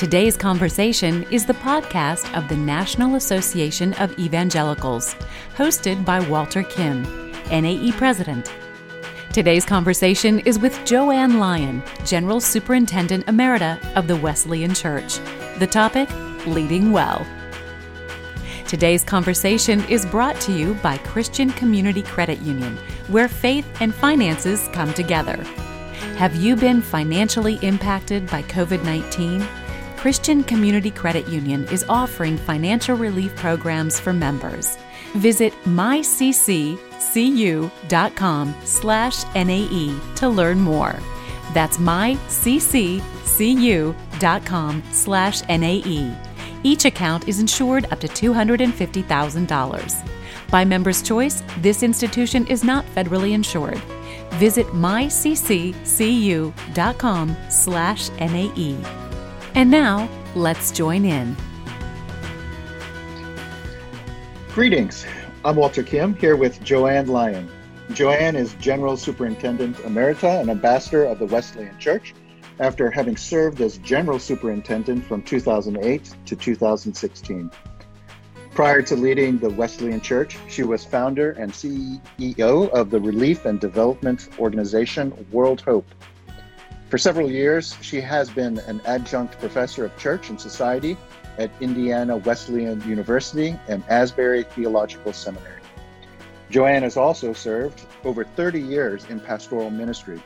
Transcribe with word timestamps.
Today's 0.00 0.34
conversation 0.34 1.24
is 1.24 1.44
the 1.44 1.52
podcast 1.52 2.34
of 2.34 2.48
the 2.48 2.56
National 2.56 3.16
Association 3.16 3.92
of 4.00 4.18
Evangelicals, 4.18 5.14
hosted 5.58 6.06
by 6.06 6.20
Walter 6.20 6.62
Kim, 6.62 7.02
NAE 7.50 7.92
President. 7.98 8.50
Today's 9.34 9.66
conversation 9.66 10.38
is 10.38 10.58
with 10.58 10.82
Jo 10.86 11.10
Anne 11.10 11.38
Lyon, 11.38 11.82
General 12.06 12.40
Superintendent 12.40 13.26
Emerita 13.26 13.78
of 13.94 14.08
the 14.08 14.16
Wesleyan 14.16 14.72
Church. 14.72 15.18
The 15.58 15.66
topic 15.66 16.08
Leading 16.46 16.92
Well. 16.92 17.26
Today's 18.66 19.04
conversation 19.04 19.84
is 19.84 20.06
brought 20.06 20.40
to 20.40 20.52
you 20.52 20.72
by 20.76 20.96
Christian 20.96 21.50
Community 21.50 22.00
Credit 22.00 22.38
Union, 22.38 22.78
where 23.08 23.28
faith 23.28 23.66
and 23.82 23.94
finances 23.94 24.66
come 24.72 24.94
together. 24.94 25.36
Have 26.16 26.36
you 26.36 26.56
been 26.56 26.80
financially 26.80 27.58
impacted 27.60 28.26
by 28.28 28.42
COVID 28.44 28.82
19? 28.82 29.46
Christian 30.00 30.42
Community 30.42 30.90
Credit 30.90 31.28
Union 31.28 31.64
is 31.64 31.84
offering 31.86 32.38
financial 32.38 32.96
relief 32.96 33.36
programs 33.36 34.00
for 34.00 34.14
members. 34.14 34.78
Visit 35.12 35.52
mycccu.com 35.64 36.78
slash 38.64 39.24
NAE 39.34 40.00
to 40.16 40.28
learn 40.30 40.58
more. 40.58 40.98
That's 41.52 41.76
mycccu.com 41.76 43.02
slash 44.90 45.42
NAE. 45.48 46.16
Each 46.62 46.84
account 46.86 47.28
is 47.28 47.38
insured 47.38 47.92
up 47.92 48.00
to 48.00 48.08
$250,000. 48.08 50.08
By 50.50 50.64
member's 50.64 51.02
choice, 51.02 51.42
this 51.58 51.82
institution 51.82 52.46
is 52.46 52.64
not 52.64 52.86
federally 52.86 53.32
insured. 53.32 53.82
Visit 54.38 54.66
mycccu.com 54.68 55.76
slash 57.50 58.08
NAE. 58.18 58.99
And 59.54 59.70
now, 59.70 60.08
let's 60.36 60.70
join 60.70 61.04
in. 61.04 61.36
Greetings. 64.54 65.04
I'm 65.44 65.56
Walter 65.56 65.82
Kim 65.82 66.14
here 66.14 66.36
with 66.36 66.62
Jo 66.62 66.86
Anne 66.86 67.08
Lyon. 67.08 67.50
Jo 67.92 68.10
Anne 68.10 68.36
is 68.36 68.54
General 68.54 68.96
Superintendent 68.96 69.76
Emerita 69.78 70.40
and 70.40 70.50
Ambassador 70.50 71.04
of 71.04 71.18
the 71.18 71.26
Wesleyan 71.26 71.76
Church 71.78 72.14
after 72.60 72.90
having 72.90 73.16
served 73.16 73.60
as 73.60 73.78
General 73.78 74.20
Superintendent 74.20 75.04
from 75.04 75.22
2008 75.22 76.14
to 76.26 76.36
2016. 76.36 77.50
Prior 78.52 78.82
to 78.82 78.94
leading 78.94 79.38
the 79.38 79.50
Wesleyan 79.50 80.00
Church, 80.00 80.38
she 80.48 80.62
was 80.62 80.84
founder 80.84 81.32
and 81.32 81.50
CEO 81.50 82.68
of 82.70 82.90
the 82.90 83.00
relief 83.00 83.46
and 83.46 83.58
development 83.58 84.28
organization 84.38 85.26
World 85.32 85.60
Hope. 85.62 85.86
For 86.90 86.98
several 86.98 87.30
years, 87.30 87.76
she 87.80 88.00
has 88.00 88.28
been 88.28 88.58
an 88.66 88.80
adjunct 88.84 89.38
professor 89.38 89.84
of 89.84 89.96
church 89.96 90.28
and 90.28 90.40
society 90.40 90.96
at 91.38 91.48
Indiana 91.60 92.16
Wesleyan 92.16 92.80
University 92.80 93.56
and 93.68 93.84
Asbury 93.88 94.42
Theological 94.42 95.12
Seminary. 95.12 95.60
Jo 96.50 96.66
Anne 96.66 96.82
has 96.82 96.96
also 96.96 97.32
served 97.32 97.86
over 98.02 98.24
30 98.24 98.60
years 98.60 99.04
in 99.04 99.20
pastoral 99.20 99.70
ministry. 99.70 100.20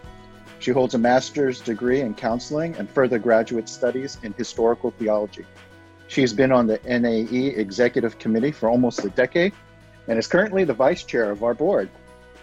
She 0.59 0.71
holds 0.71 0.95
a 0.95 0.99
master's 0.99 1.61
degree 1.61 2.01
in 2.01 2.15
counseling 2.15 2.75
and 2.77 2.89
further 2.89 3.19
graduate 3.19 3.69
studies 3.69 4.17
in 4.23 4.33
historical 4.33 4.91
theology. 4.93 5.45
She 6.09 6.23
has 6.23 6.33
been 6.33 6.51
on 6.51 6.67
the 6.67 6.81
NAE 6.87 7.49
Executive 7.61 8.19
Committee 8.19 8.53
for 8.53 8.71
almost 8.71 9.05
a 9.05 9.11
decade 9.11 9.53
and 10.09 10.19
is 10.19 10.27
currently 10.27 10.65
the 10.65 10.73
vice 10.73 11.05
chair 11.05 11.31
of 11.31 11.45
our 11.45 11.53
board. 11.53 11.91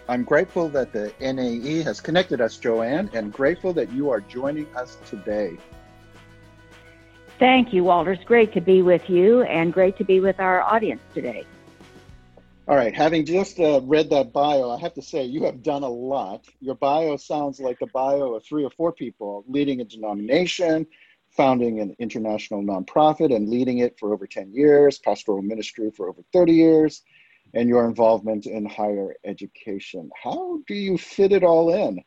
I'm 0.08 0.24
grateful 0.24 0.68
that 0.70 0.92
the 0.92 1.14
NAE 1.20 1.84
has 1.84 2.02
connected 2.02 2.42
us, 2.42 2.58
Jo 2.58 2.82
Anne, 2.82 3.10
and 3.14 3.32
grateful 3.32 3.74
that 3.74 3.92
you 3.92 4.10
are 4.10 4.22
joining 4.22 4.68
us 4.76 4.98
today. 5.06 5.58
Thank 7.40 7.74
you, 7.74 7.84
Walter. 7.84 8.12
It's 8.12 8.24
great 8.24 8.54
to 8.54 8.62
be 8.62 8.82
with 8.82 9.10
you 9.10 9.42
and 9.44 9.74
great 9.74 9.98
to 9.98 10.04
be 10.04 10.20
with 10.20 10.40
our 10.40 10.62
audience 10.62 11.02
today. 11.14 11.46
All 12.68 12.76
right, 12.76 12.94
having 12.94 13.26
just 13.26 13.60
uh, 13.60 13.82
read 13.84 14.12
that 14.12 14.32
bio, 14.32 14.70
I 14.70 14.80
have 14.80 14.94
to 14.94 15.02
say 15.02 15.24
you 15.24 15.44
have 15.46 15.64
done 15.64 15.84
a 15.84 15.90
lot. 15.90 16.46
Your 16.60 16.76
bio 16.76 17.18
sounds 17.18 17.60
like 17.60 17.80
the 17.80 17.88
bio 17.88 18.36
of 18.36 18.46
three 18.46 18.64
or 18.64 18.70
four 18.70 18.94
people 18.94 19.44
leading 19.48 19.82
a 19.82 19.84
denomination, 19.84 20.86
founding 21.32 21.80
an 21.80 21.96
international 21.98 22.62
nonprofit 22.62 23.36
and 23.36 23.50
leading 23.50 23.80
it 23.80 23.98
for 24.00 24.14
over 24.14 24.28
10 24.28 24.54
years, 24.54 25.00
pastoral 25.00 25.42
ministry 25.42 25.90
for 25.90 26.08
over 26.08 26.22
30 26.34 26.54
years, 26.54 27.02
and 27.54 27.68
your 27.68 27.86
involvement 27.86 28.46
in 28.46 28.66
higher 28.66 29.14
education. 29.26 30.10
How 30.22 30.60
do 30.68 30.74
you 30.74 30.98
fit 30.98 31.32
it 31.32 31.44
all 31.44 31.74
in? 31.74 32.02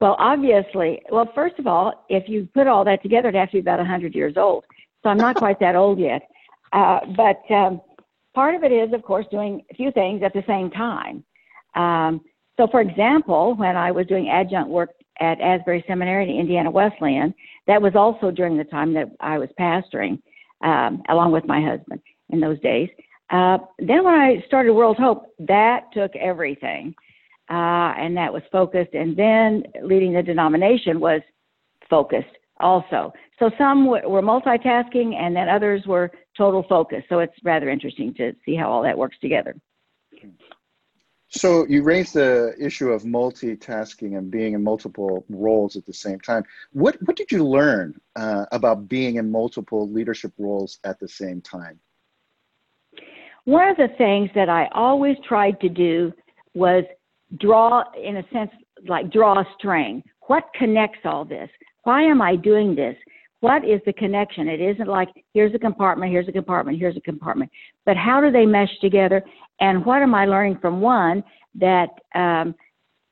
Well, 0.00 0.16
obviously, 0.18 1.02
well, 1.10 1.30
first 1.34 1.58
of 1.58 1.66
all, 1.66 2.04
if 2.08 2.28
you 2.28 2.48
put 2.52 2.66
all 2.66 2.84
that 2.84 3.02
together, 3.02 3.28
it'd 3.28 3.38
have 3.38 3.50
to 3.50 3.54
be 3.54 3.60
about 3.60 3.78
100 3.78 4.14
years 4.14 4.34
old. 4.36 4.64
So 5.02 5.08
I'm 5.08 5.16
not 5.16 5.36
quite 5.44 5.58
that 5.60 5.76
old 5.76 5.98
yet. 5.98 6.22
Uh, 6.72 7.00
but 7.16 7.54
um, 7.54 7.80
part 8.34 8.54
of 8.54 8.62
it 8.64 8.72
is, 8.72 8.92
of 8.92 9.02
course, 9.02 9.26
doing 9.30 9.62
a 9.70 9.74
few 9.74 9.90
things 9.92 10.22
at 10.22 10.34
the 10.34 10.44
same 10.46 10.70
time. 10.70 11.24
Um, 11.74 12.20
so, 12.58 12.66
for 12.70 12.80
example, 12.80 13.54
when 13.54 13.76
I 13.76 13.90
was 13.90 14.06
doing 14.06 14.28
adjunct 14.28 14.70
work 14.70 14.90
at 15.20 15.40
Asbury 15.40 15.84
Seminary 15.86 16.30
in 16.30 16.36
Indiana 16.36 16.70
Wesleyan, 16.70 17.34
that 17.66 17.80
was 17.80 17.94
also 17.94 18.30
during 18.30 18.56
the 18.56 18.64
time 18.64 18.92
that 18.94 19.10
I 19.20 19.38
was 19.38 19.48
pastoring, 19.58 20.20
um, 20.62 21.02
along 21.08 21.32
with 21.32 21.46
my 21.46 21.62
husband 21.62 22.00
in 22.30 22.40
those 22.40 22.60
days. 22.60 22.88
Uh, 23.30 23.58
then 23.78 24.04
when 24.04 24.14
I 24.14 24.42
started 24.46 24.72
World 24.72 24.96
Hope, 24.96 25.26
that 25.40 25.92
took 25.92 26.14
everything 26.16 26.94
uh, 27.50 27.94
and 27.98 28.16
that 28.16 28.32
was 28.32 28.42
focused. 28.50 28.94
And 28.94 29.16
then 29.16 29.64
leading 29.82 30.12
the 30.12 30.22
denomination 30.22 31.00
was 31.00 31.20
focused 31.88 32.26
also. 32.58 33.12
So 33.38 33.50
some 33.58 33.84
w- 33.84 34.08
were 34.08 34.22
multitasking, 34.22 35.14
and 35.14 35.36
then 35.36 35.48
others 35.48 35.86
were 35.86 36.10
total 36.36 36.64
focus. 36.68 37.02
So 37.08 37.20
it's 37.20 37.34
rather 37.44 37.68
interesting 37.68 38.14
to 38.14 38.32
see 38.44 38.56
how 38.56 38.70
all 38.70 38.82
that 38.82 38.96
works 38.96 39.16
together. 39.20 39.54
So 41.28 41.66
you 41.66 41.82
raised 41.82 42.14
the 42.14 42.54
issue 42.58 42.90
of 42.90 43.02
multitasking 43.02 44.16
and 44.16 44.30
being 44.30 44.54
in 44.54 44.62
multiple 44.62 45.24
roles 45.28 45.76
at 45.76 45.84
the 45.84 45.92
same 45.92 46.20
time. 46.20 46.44
What 46.72 46.96
what 47.04 47.16
did 47.16 47.30
you 47.32 47.44
learn 47.44 48.00
uh, 48.14 48.46
about 48.52 48.88
being 48.88 49.16
in 49.16 49.30
multiple 49.30 49.90
leadership 49.90 50.32
roles 50.38 50.78
at 50.84 50.98
the 50.98 51.08
same 51.08 51.40
time? 51.42 51.80
One 53.46 53.68
of 53.68 53.76
the 53.76 53.88
things 53.96 54.28
that 54.34 54.48
I 54.48 54.68
always 54.74 55.16
tried 55.26 55.60
to 55.60 55.68
do 55.68 56.12
was 56.54 56.82
draw, 57.38 57.84
in 57.96 58.16
a 58.16 58.24
sense, 58.32 58.50
like 58.88 59.12
draw 59.12 59.38
a 59.38 59.44
string. 59.56 60.02
What 60.26 60.44
connects 60.58 60.98
all 61.04 61.24
this? 61.24 61.48
Why 61.84 62.02
am 62.02 62.20
I 62.20 62.34
doing 62.34 62.74
this? 62.74 62.96
What 63.40 63.64
is 63.64 63.80
the 63.86 63.92
connection? 63.92 64.48
It 64.48 64.60
isn't 64.60 64.88
like 64.88 65.08
here's 65.32 65.54
a 65.54 65.60
compartment, 65.60 66.10
here's 66.10 66.26
a 66.26 66.32
compartment, 66.32 66.80
here's 66.80 66.96
a 66.96 67.00
compartment. 67.00 67.48
But 67.84 67.96
how 67.96 68.20
do 68.20 68.32
they 68.32 68.46
mesh 68.46 68.76
together? 68.80 69.22
And 69.60 69.86
what 69.86 70.02
am 70.02 70.12
I 70.12 70.26
learning 70.26 70.58
from 70.60 70.80
one 70.80 71.22
that 71.54 71.90
um, 72.16 72.52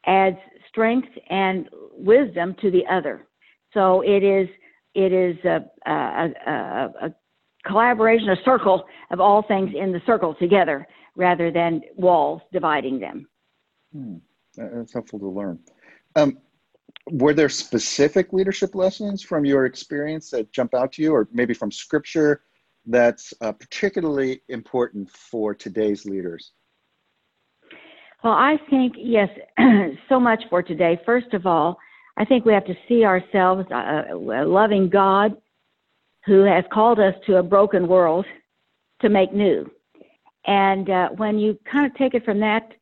adds 0.05 0.39
strength 0.69 1.09
and 1.31 1.69
wisdom 1.93 2.57
to 2.61 2.73
the 2.73 2.83
other? 2.91 3.29
So 3.73 4.01
it 4.01 4.25
is 4.25 4.49
it 4.97 5.13
is 5.13 5.37
a, 5.45 5.61
a, 5.89 6.29
a, 6.47 6.93
a 7.03 7.15
collaboration, 7.65 8.29
a 8.31 8.43
circle 8.45 8.85
of 9.11 9.21
all 9.21 9.43
things 9.43 9.71
in 9.77 9.93
the 9.93 10.01
circle 10.07 10.35
together, 10.35 10.87
rather 11.17 11.51
than 11.51 11.81
walls 11.97 12.43
dividing 12.53 12.99
them. 12.99 13.29
Hmm. 13.93 14.17
That's 14.57 14.93
helpful 14.93 15.19
to 15.19 15.29
learn. 15.29 15.59
Um, 16.17 16.39
were 17.11 17.35
there 17.35 17.49
specific 17.49 18.33
leadership 18.33 18.75
lessons 18.75 19.23
from 19.23 19.45
your 19.45 19.67
experience 19.67 20.31
that 20.31 20.53
jump 20.53 20.75
out 20.75 20.93
to 20.93 21.03
you, 21.03 21.13
or 21.13 21.29
maybe 21.33 21.55
from 21.55 21.71
scripture 21.71 22.43
that's 22.87 23.33
uh, 23.41 23.53
particularly 23.53 24.43
important 24.49 25.11
for 25.11 25.55
today's 25.55 26.05
leaders? 26.05 26.53
Well, 28.23 28.33
I 28.33 28.57
think, 28.71 28.95
yes, 28.97 29.29
so 30.09 30.19
much 30.19 30.43
for 30.49 30.63
today. 30.63 30.99
First 31.05 31.35
of 31.35 31.47
all, 31.47 31.77
I 32.17 32.25
think 32.25 32.45
we 32.45 32.53
have 32.53 32.65
to 32.67 32.75
see 32.89 33.05
ourselves 33.05 33.67
uh, 33.71 34.05
a 34.11 34.17
loving 34.17 34.89
God 34.89 35.37
who 36.27 36.43
has 36.43 36.65
called 36.73 36.99
us 36.99 37.15
to 37.27 37.37
a 37.37 37.43
broken 37.43 37.87
world 37.87 38.27
to 39.01 39.09
make 39.09 39.33
new. 39.33 39.71
And 40.47 40.89
uh, 40.91 41.09
when 41.17 41.39
you 41.39 41.59
kind 41.71 41.87
of 41.87 41.97
take 41.97 42.15
it 42.15 42.25
from 42.25 42.41
that 42.41 42.73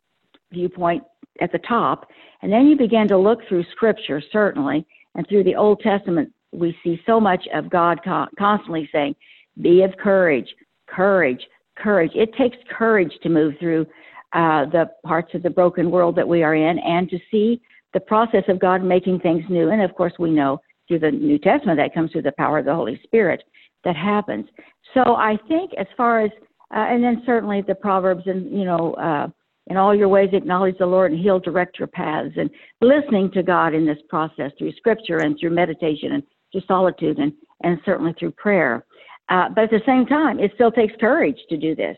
viewpoint 0.53 1.03
at 1.41 1.53
the 1.53 1.59
top, 1.59 2.09
and 2.43 2.53
then 2.53 2.67
you 2.67 2.77
begin 2.77 3.09
to 3.09 3.19
look 3.19 3.41
through 3.49 3.65
Scripture, 3.73 4.23
certainly, 4.33 4.87
and 5.15 5.27
through 5.29 5.45
the 5.45 5.57
Old 5.57 5.81
Testament, 5.81 6.33
we 6.53 6.77
see 6.83 7.01
so 7.07 7.21
much 7.21 7.47
of 7.55 7.71
God 7.71 8.01
constantly 8.39 8.89
saying, 8.93 9.15
Be 9.61 9.83
of 9.83 9.97
courage, 9.97 10.49
courage, 10.87 11.41
courage. 11.77 12.13
It 12.15 12.35
takes 12.35 12.57
courage 12.71 13.13
to 13.23 13.29
move 13.29 13.55
through 13.59 13.87
uh, 14.33 14.67
the 14.67 14.91
parts 15.05 15.35
of 15.35 15.43
the 15.43 15.51
broken 15.51 15.91
world 15.91 16.17
that 16.17 16.29
we 16.29 16.43
are 16.43 16.55
in 16.55 16.79
and 16.79 17.09
to 17.11 17.19
see 17.31 17.61
the 17.95 18.01
process 18.01 18.45
of 18.49 18.59
God 18.59 18.83
making 18.83 19.21
things 19.21 19.45
new. 19.49 19.71
And 19.71 19.83
of 19.83 19.95
course, 19.95 20.15
we 20.19 20.31
know 20.31 20.61
through 20.89 21.01
the 21.01 21.11
New 21.11 21.39
Testament 21.39 21.79
that 21.79 21.95
comes 21.95 22.13
through 22.13 22.23
the 22.23 22.33
power 22.33 22.59
of 22.59 22.65
the 22.65 22.75
Holy 22.75 23.01
Spirit 23.05 23.43
that 23.85 23.97
happens. 23.97 24.47
So 24.95 25.15
I 25.17 25.39
think 25.49 25.73
as 25.79 25.87
far 25.97 26.21
as, 26.25 26.31
uh, 26.75 26.87
and 26.89 27.03
then 27.03 27.23
certainly 27.27 27.63
the 27.63 27.75
Proverbs 27.75 28.23
and, 28.27 28.51
you 28.57 28.65
know, 28.65 28.95
uh, 28.95 29.29
in 29.69 29.77
all 29.77 29.95
your 29.95 30.09
ways 30.09 30.31
acknowledge 30.33 30.77
the 30.79 30.87
Lord 30.87 31.13
and 31.13 31.21
he'll 31.21 31.39
direct 31.39 31.79
your 31.79 31.89
paths 31.89 32.35
and 32.37 32.51
listening 32.81 33.31
to 33.33 33.43
God 33.43 33.75
in 33.75 33.87
this 33.87 33.99
process 34.09 34.51
through 34.59 34.73
scripture 34.73 35.19
and 35.19 35.37
through 35.39 35.51
meditation 35.51 36.13
and 36.13 36.23
through 36.51 36.63
solitude 36.67 37.19
and, 37.19 37.33
and 37.63 37.79
certainly 37.85 38.13
through 38.19 38.33
prayer. 38.33 38.85
Uh, 39.29 39.49
but 39.55 39.65
at 39.65 39.71
the 39.71 39.81
same 39.87 40.05
time, 40.05 40.41
it 40.41 40.51
still 40.55 40.73
takes 40.73 40.93
courage 41.01 41.39
to 41.49 41.57
do 41.57 41.75
this. 41.75 41.97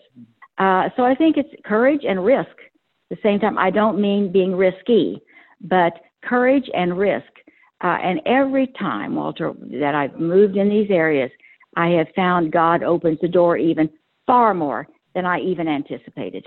Uh, 0.58 0.88
so 0.96 1.04
I 1.04 1.14
think 1.14 1.36
it's 1.36 1.48
courage 1.64 2.02
and 2.06 2.24
risk. 2.24 2.50
At 3.10 3.16
the 3.16 3.22
same 3.22 3.40
time, 3.40 3.58
I 3.58 3.70
don't 3.70 4.00
mean 4.00 4.30
being 4.30 4.54
risky, 4.54 5.20
but 5.62 5.94
courage 6.22 6.68
and 6.74 6.96
risk. 6.96 7.26
Uh, 7.82 7.98
and 8.02 8.20
every 8.24 8.68
time, 8.68 9.14
Walter, 9.14 9.52
that 9.80 9.94
I've 9.94 10.18
moved 10.18 10.56
in 10.56 10.68
these 10.68 10.90
areas, 10.90 11.30
I 11.76 11.88
have 11.90 12.08
found 12.14 12.52
God 12.52 12.82
opens 12.82 13.18
the 13.20 13.28
door 13.28 13.56
even 13.56 13.90
far 14.26 14.54
more 14.54 14.88
than 15.14 15.26
I 15.26 15.40
even 15.40 15.68
anticipated. 15.68 16.46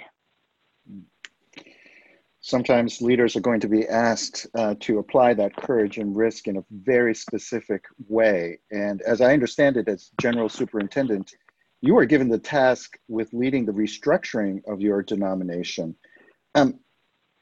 Sometimes 2.40 3.02
leaders 3.02 3.36
are 3.36 3.42
going 3.42 3.60
to 3.60 3.68
be 3.68 3.88
asked 3.88 4.48
uh, 4.56 4.76
to 4.80 5.00
apply 5.00 5.34
that 5.34 5.56
courage 5.58 5.98
and 5.98 6.16
risk 6.16 6.48
in 6.48 6.58
a 6.58 6.64
very 6.72 7.14
specific 7.14 7.84
way. 8.08 8.60
And 8.72 9.02
as 9.02 9.20
I 9.20 9.34
understand 9.34 9.76
it, 9.76 9.90
as 9.90 10.12
general 10.22 10.48
superintendent, 10.48 11.36
you 11.82 11.98
are 11.98 12.06
given 12.06 12.30
the 12.30 12.40
task 12.40 12.98
with 13.10 13.34
leading 13.34 13.66
the 13.66 13.74
restructuring 13.74 14.62
of 14.66 14.80
your 14.80 15.04
denomination. 15.04 15.96
Um, 16.56 16.80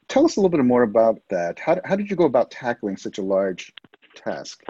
tell 0.08 0.24
us 0.24 0.36
a 0.36 0.40
little 0.40 0.56
bit 0.56 0.64
more 0.64 0.82
about 0.82 1.20
that. 1.30 1.58
How, 1.58 1.80
how 1.84 1.96
did 1.96 2.10
you 2.10 2.16
go 2.16 2.24
about 2.24 2.50
tackling 2.50 2.96
such 2.96 3.18
a 3.18 3.22
large 3.22 3.72
task? 4.14 4.62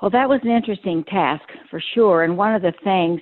Well, 0.00 0.10
that 0.10 0.28
was 0.28 0.40
an 0.44 0.50
interesting 0.50 1.04
task 1.04 1.44
for 1.70 1.82
sure. 1.94 2.22
And 2.22 2.36
one 2.36 2.54
of 2.54 2.62
the 2.62 2.72
things, 2.84 3.20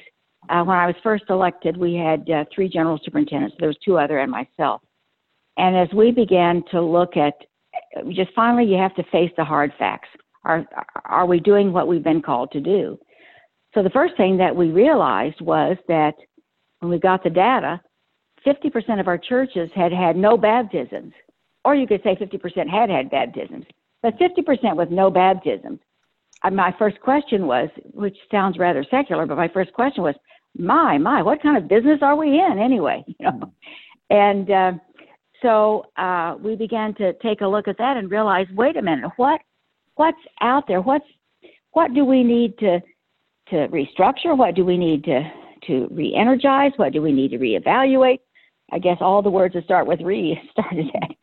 uh, 0.50 0.62
when 0.62 0.76
I 0.76 0.86
was 0.86 0.94
first 1.02 1.24
elected, 1.30 1.76
we 1.76 1.94
had 1.94 2.28
uh, 2.30 2.44
three 2.54 2.68
general 2.68 3.00
superintendents. 3.02 3.56
There 3.58 3.68
was 3.68 3.78
two 3.84 3.98
other 3.98 4.18
and 4.18 4.30
myself. 4.30 4.82
And 5.56 5.76
as 5.76 5.88
we 5.94 6.10
began 6.10 6.62
to 6.70 6.82
look 6.82 7.16
at, 7.16 7.34
just 8.10 8.30
finally, 8.34 8.70
you 8.70 8.76
have 8.76 8.94
to 8.96 9.04
face 9.04 9.30
the 9.36 9.44
hard 9.44 9.72
facts. 9.78 10.08
Are 10.44 10.64
are 11.06 11.26
we 11.26 11.40
doing 11.40 11.72
what 11.72 11.88
we've 11.88 12.04
been 12.04 12.22
called 12.22 12.52
to 12.52 12.60
do? 12.60 12.98
So 13.74 13.82
the 13.82 13.90
first 13.90 14.16
thing 14.16 14.36
that 14.36 14.54
we 14.54 14.70
realized 14.70 15.40
was 15.40 15.76
that 15.88 16.14
when 16.78 16.90
we 16.90 16.98
got 16.98 17.24
the 17.24 17.30
data, 17.30 17.80
50% 18.46 19.00
of 19.00 19.08
our 19.08 19.18
churches 19.18 19.70
had 19.74 19.92
had 19.92 20.16
no 20.16 20.36
baptisms, 20.36 21.12
or 21.64 21.74
you 21.74 21.86
could 21.86 22.02
say 22.02 22.14
50% 22.14 22.68
had 22.68 22.88
had 22.88 23.10
baptisms, 23.10 23.64
but 24.02 24.14
50% 24.18 24.76
with 24.76 24.90
no 24.90 25.10
baptisms. 25.10 25.80
My 26.52 26.74
first 26.78 27.00
question 27.00 27.46
was, 27.46 27.68
which 27.92 28.16
sounds 28.30 28.58
rather 28.58 28.84
secular, 28.88 29.26
but 29.26 29.36
my 29.36 29.48
first 29.48 29.72
question 29.72 30.04
was, 30.04 30.14
my, 30.56 30.96
my, 30.96 31.22
what 31.22 31.42
kind 31.42 31.56
of 31.56 31.68
business 31.68 31.98
are 32.02 32.16
we 32.16 32.38
in 32.38 32.58
anyway? 32.58 33.04
You 33.18 33.26
know, 33.26 33.52
and 34.08 34.50
uh, 34.50 34.72
so 35.42 35.86
uh, 35.96 36.36
we 36.40 36.54
began 36.54 36.94
to 36.94 37.12
take 37.14 37.40
a 37.40 37.46
look 37.46 37.66
at 37.66 37.78
that 37.78 37.96
and 37.96 38.10
realize, 38.10 38.46
wait 38.54 38.76
a 38.76 38.82
minute, 38.82 39.10
what, 39.16 39.40
what's 39.96 40.18
out 40.40 40.68
there? 40.68 40.80
What's, 40.80 41.06
what 41.72 41.92
do 41.92 42.04
we 42.04 42.22
need 42.22 42.56
to, 42.58 42.80
to 43.48 43.68
restructure? 43.68 44.36
What 44.36 44.54
do 44.54 44.64
we 44.64 44.78
need 44.78 45.04
to, 45.04 45.28
to 45.66 45.88
re-energize? 45.90 46.72
What 46.76 46.92
do 46.92 47.02
we 47.02 47.12
need 47.12 47.32
to 47.32 47.38
reevaluate? 47.38 48.18
I 48.72 48.78
guess 48.78 48.98
all 49.00 49.22
the 49.22 49.30
words 49.30 49.54
that 49.54 49.64
start 49.64 49.86
with 49.86 50.00
re 50.00 50.40
started 50.50 50.86
it. 50.92 51.16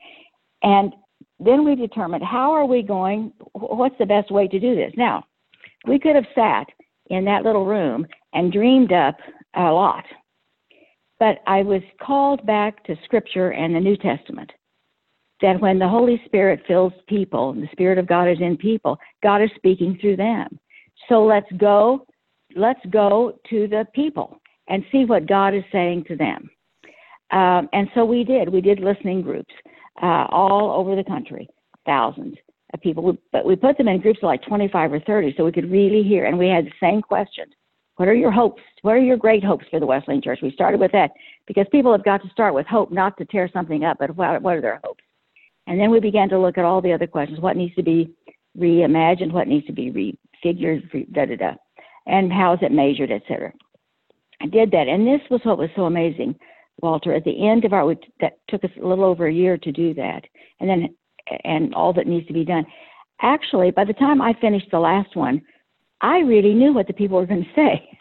And 0.62 0.94
then 1.40 1.66
we 1.66 1.76
determined 1.76 2.24
how 2.24 2.52
are 2.52 2.66
we 2.66 2.82
going, 2.82 3.34
what's 3.54 3.98
the 4.00 4.06
best 4.06 4.32
way 4.32 4.48
to 4.48 4.60
do 4.60 4.76
this? 4.76 4.94
Now, 4.96 5.24
we 5.86 6.00
could 6.00 6.16
have 6.16 6.26
sat 6.34 6.68
in 7.10 7.26
that 7.26 7.44
little 7.44 7.66
room 7.66 8.06
and 8.34 8.52
dreamed 8.52 8.94
up 8.94 9.18
a 9.56 9.64
lot. 9.64 10.06
But 11.20 11.40
I 11.48 11.62
was 11.62 11.82
called 12.02 12.46
back 12.46 12.84
to 12.86 12.96
Scripture 13.04 13.52
and 13.52 13.76
the 13.76 13.80
New 13.80 13.98
Testament. 13.98 14.52
That 15.42 15.60
when 15.60 15.78
the 15.78 15.88
Holy 15.88 16.22
Spirit 16.26 16.62
fills 16.68 16.94
people, 17.08 17.50
and 17.50 17.62
the 17.62 17.70
Spirit 17.74 17.98
of 17.98 18.08
God 18.08 18.30
is 18.30 18.38
in 18.40 18.56
people, 18.56 18.98
God 19.22 19.42
is 19.42 19.50
speaking 19.56 19.98
through 20.00 20.16
them. 20.16 20.58
So 21.10 21.26
let's 21.26 21.52
go, 21.58 22.06
let's 22.56 22.80
go 22.90 23.38
to 23.50 23.68
the 23.68 23.86
people 23.94 24.40
and 24.70 24.86
see 24.92 25.04
what 25.04 25.28
God 25.28 25.54
is 25.54 25.64
saying 25.72 26.06
to 26.08 26.16
them. 26.16 26.50
Um, 27.34 27.68
and 27.74 27.90
so 27.96 28.06
we 28.06 28.24
did. 28.24 28.50
We 28.50 28.62
did 28.62 28.80
listening 28.80 29.24
groups 29.24 29.54
uh, 30.02 30.28
all 30.30 30.72
over 30.80 30.96
the 30.96 31.04
country, 31.04 31.50
thousands 31.86 32.38
of 32.74 32.82
people. 32.82 33.18
But 33.32 33.46
we 33.46 33.56
put 33.56 33.78
them 33.78 33.88
in 33.88 34.00
groups 34.02 34.20
of 34.22 34.28
like 34.28 34.44
25 34.44 34.94
or 34.94 35.00
30 35.02 35.34
so 35.36 35.44
we 35.44 35.52
could 35.52 35.70
really 35.70 36.04
hear. 36.04 36.26
And 36.26 36.38
we 36.38 36.48
had 36.48 36.66
the 36.66 36.72
same 36.80 37.02
questions. 37.02 37.52
What 37.98 38.08
are 38.08 38.16
your 38.16 38.32
hopes? 38.32 38.62
What 38.82 38.94
are 38.94 39.00
your 39.00 39.18
great 39.18 39.44
hopes 39.44 39.66
for 39.70 39.80
the 39.80 39.86
Wesleyan 39.86 40.22
Church? 40.22 40.40
We 40.42 40.52
started 40.52 40.80
with 40.80 40.92
that 40.94 41.12
because 41.48 41.66
people 41.72 41.92
have 41.92 42.06
got 42.06 42.22
to 42.24 42.30
start 42.30 42.54
with 42.54 42.66
hope, 42.68 42.92
not 42.92 43.18
to 43.18 43.26
tear 43.26 43.50
something 43.52 43.84
up, 43.84 43.98
but 44.00 44.16
what, 44.16 44.42
what 44.42 44.56
are 44.56 44.62
their 44.62 44.80
hopes? 44.84 45.04
And 45.68 45.80
then 45.80 45.92
we 45.92 46.00
began 46.00 46.30
to 46.30 46.40
look 46.40 46.58
at 46.58 46.66
all 46.66 46.82
the 46.82 46.94
other 46.94 47.08
questions. 47.08 47.40
What 47.40 47.58
needs 47.58 47.76
to 47.76 47.84
be 47.84 48.12
reimagined? 48.58 49.32
What 49.32 49.48
needs 49.48 49.66
to 49.68 49.74
be 49.74 49.92
refigured? 49.92 51.14
Da 51.14 51.26
da 51.26 51.36
da. 51.36 51.54
And 52.06 52.34
how 52.34 52.54
is 52.54 52.60
it 52.62 52.72
measured, 52.72 53.12
et 53.12 53.22
cetera. 53.28 53.54
I 54.42 54.48
did 54.48 54.72
that, 54.72 54.88
and 54.88 55.08
this 55.08 55.22
was 55.30 55.40
what 55.44 55.58
was 55.58 55.70
so 55.76 55.84
amazing. 55.84 56.36
Walter, 56.82 57.14
at 57.14 57.24
the 57.24 57.48
end 57.48 57.66
of 57.66 57.74
our, 57.74 57.96
that 58.20 58.40
took 58.50 58.64
us 58.64 58.72
a 58.82 58.86
little 58.86 59.06
over 59.06 59.28
a 59.28 59.34
year 59.34 59.58
to 59.58 59.72
do 59.72 59.94
that, 59.94 60.24
and 60.60 60.70
then, 60.70 60.96
and 61.44 61.74
all 61.74 61.94
that 61.94 62.08
needs 62.08 62.28
to 62.28 62.34
be 62.34 62.46
done. 62.46 62.66
Actually, 63.22 63.72
by 63.72 63.86
the 63.86 63.94
time 63.94 64.22
I 64.22 64.34
finished 64.42 64.68
the 64.72 64.80
last 64.80 65.16
one, 65.16 65.42
I 66.02 66.20
really 66.20 66.54
knew 66.54 66.74
what 66.74 66.88
the 66.88 66.94
people 66.94 67.18
were 67.18 67.26
going 67.26 67.44
to 67.44 67.56
say. 67.56 67.98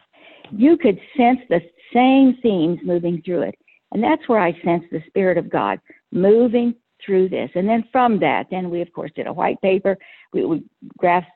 You 0.51 0.77
could 0.77 0.99
sense 1.17 1.39
the 1.49 1.61
same 1.95 2.37
themes 2.43 2.81
moving 2.83 3.23
through 3.25 3.43
it. 3.43 3.55
And 3.93 4.03
that's 4.03 4.27
where 4.29 4.41
I 4.41 4.53
sensed 4.65 4.87
the 4.91 5.03
Spirit 5.07 5.39
of 5.39 5.51
God 5.51 5.79
moving 6.11 6.75
through 7.05 7.29
this. 7.29 7.51
And 7.55 7.69
then 7.69 7.85
from 7.93 8.19
that, 8.21 8.47
then 8.51 8.71
we, 8.71 8.81
of 8.81 8.93
course, 8.93 9.11
did 9.15 9.27
a 9.27 9.33
white 9.33 9.61
paper. 9.61 9.97
We, 10.33 10.45
we 10.45 10.63
grabbed, 10.99 11.27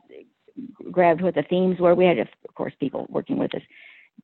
grabbed 0.91 1.21
what 1.21 1.35
the 1.35 1.45
themes 1.49 1.79
were. 1.79 1.95
We 1.95 2.07
had, 2.07 2.19
of 2.19 2.29
course, 2.55 2.73
people 2.81 3.07
working 3.11 3.39
with 3.39 3.55
us 3.55 3.63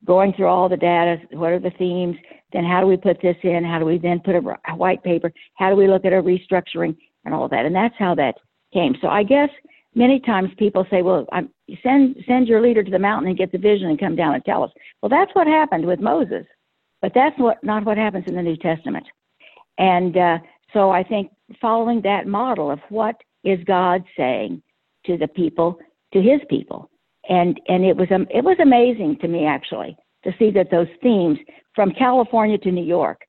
going 0.05 0.33
through 0.33 0.47
all 0.47 0.67
the 0.67 0.77
data, 0.77 1.17
what 1.31 1.51
are 1.51 1.59
the 1.59 1.71
themes, 1.71 2.17
then 2.53 2.63
how 2.63 2.79
do 2.79 2.87
we 2.87 2.97
put 2.97 3.21
this 3.21 3.35
in, 3.43 3.63
how 3.63 3.79
do 3.79 3.85
we 3.85 3.97
then 3.97 4.19
put 4.19 4.35
a, 4.35 4.41
a 4.69 4.75
white 4.75 5.03
paper, 5.03 5.31
how 5.55 5.69
do 5.69 5.75
we 5.75 5.87
look 5.87 6.05
at 6.05 6.13
a 6.13 6.21
restructuring 6.21 6.95
and 7.25 7.33
all 7.33 7.49
that. 7.49 7.65
And 7.65 7.75
that's 7.75 7.95
how 7.97 8.15
that 8.15 8.35
came. 8.73 8.95
So 9.01 9.07
I 9.07 9.23
guess 9.23 9.49
many 9.95 10.19
times 10.19 10.49
people 10.57 10.85
say, 10.89 11.01
well, 11.01 11.25
I'm, 11.31 11.49
send, 11.81 12.17
send 12.27 12.47
your 12.47 12.61
leader 12.61 12.83
to 12.83 12.91
the 12.91 12.99
mountain 12.99 13.29
and 13.29 13.37
get 13.37 13.51
the 13.51 13.57
vision 13.57 13.89
and 13.89 13.99
come 13.99 14.15
down 14.15 14.35
and 14.35 14.45
tell 14.45 14.63
us. 14.63 14.71
Well, 15.01 15.09
that's 15.09 15.33
what 15.33 15.47
happened 15.47 15.85
with 15.85 15.99
Moses, 15.99 16.45
but 17.01 17.11
that's 17.13 17.37
what, 17.39 17.63
not 17.63 17.85
what 17.85 17.97
happens 17.97 18.25
in 18.27 18.35
the 18.35 18.41
New 18.41 18.57
Testament. 18.57 19.05
And 19.77 20.15
uh, 20.17 20.37
so 20.73 20.91
I 20.91 21.03
think 21.03 21.31
following 21.59 22.01
that 22.01 22.27
model 22.27 22.69
of 22.71 22.79
what 22.89 23.15
is 23.43 23.59
God 23.65 24.03
saying 24.17 24.61
to 25.05 25.17
the 25.17 25.27
people, 25.27 25.79
to 26.13 26.21
his 26.21 26.39
people, 26.49 26.89
and 27.29 27.59
and 27.67 27.85
it 27.85 27.95
was 27.95 28.09
um, 28.11 28.27
it 28.29 28.43
was 28.43 28.57
amazing 28.61 29.17
to 29.21 29.27
me 29.27 29.45
actually 29.45 29.95
to 30.23 30.33
see 30.39 30.51
that 30.51 30.71
those 30.71 30.87
themes 31.01 31.37
from 31.75 31.91
California 31.91 32.57
to 32.59 32.71
New 32.71 32.83
York, 32.85 33.21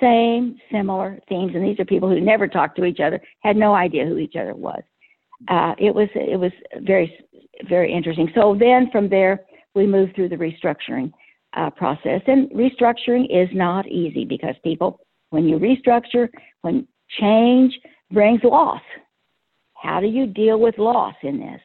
same 0.00 0.58
similar 0.70 1.18
themes, 1.28 1.52
and 1.54 1.64
these 1.64 1.78
are 1.80 1.84
people 1.84 2.08
who 2.08 2.20
never 2.20 2.46
talked 2.48 2.76
to 2.76 2.84
each 2.84 3.00
other, 3.00 3.20
had 3.40 3.56
no 3.56 3.74
idea 3.74 4.04
who 4.04 4.18
each 4.18 4.36
other 4.36 4.54
was. 4.54 4.82
Uh, 5.48 5.74
it 5.78 5.94
was 5.94 6.08
it 6.14 6.38
was 6.38 6.52
very 6.82 7.12
very 7.68 7.92
interesting. 7.92 8.30
So 8.34 8.56
then 8.58 8.90
from 8.90 9.08
there 9.08 9.44
we 9.74 9.86
moved 9.86 10.14
through 10.14 10.30
the 10.30 10.36
restructuring 10.36 11.12
uh, 11.56 11.70
process, 11.70 12.20
and 12.26 12.50
restructuring 12.50 13.26
is 13.30 13.48
not 13.52 13.86
easy 13.88 14.24
because 14.24 14.54
people 14.64 15.00
when 15.30 15.46
you 15.46 15.58
restructure 15.58 16.28
when 16.62 16.86
change 17.20 17.78
brings 18.10 18.40
loss. 18.44 18.82
How 19.74 20.00
do 20.00 20.06
you 20.06 20.26
deal 20.26 20.58
with 20.58 20.78
loss 20.78 21.14
in 21.22 21.38
this? 21.38 21.60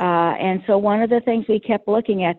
Uh, 0.00 0.34
and 0.40 0.62
so 0.66 0.78
one 0.78 1.02
of 1.02 1.10
the 1.10 1.20
things 1.20 1.44
we 1.48 1.60
kept 1.60 1.86
looking 1.86 2.24
at 2.24 2.36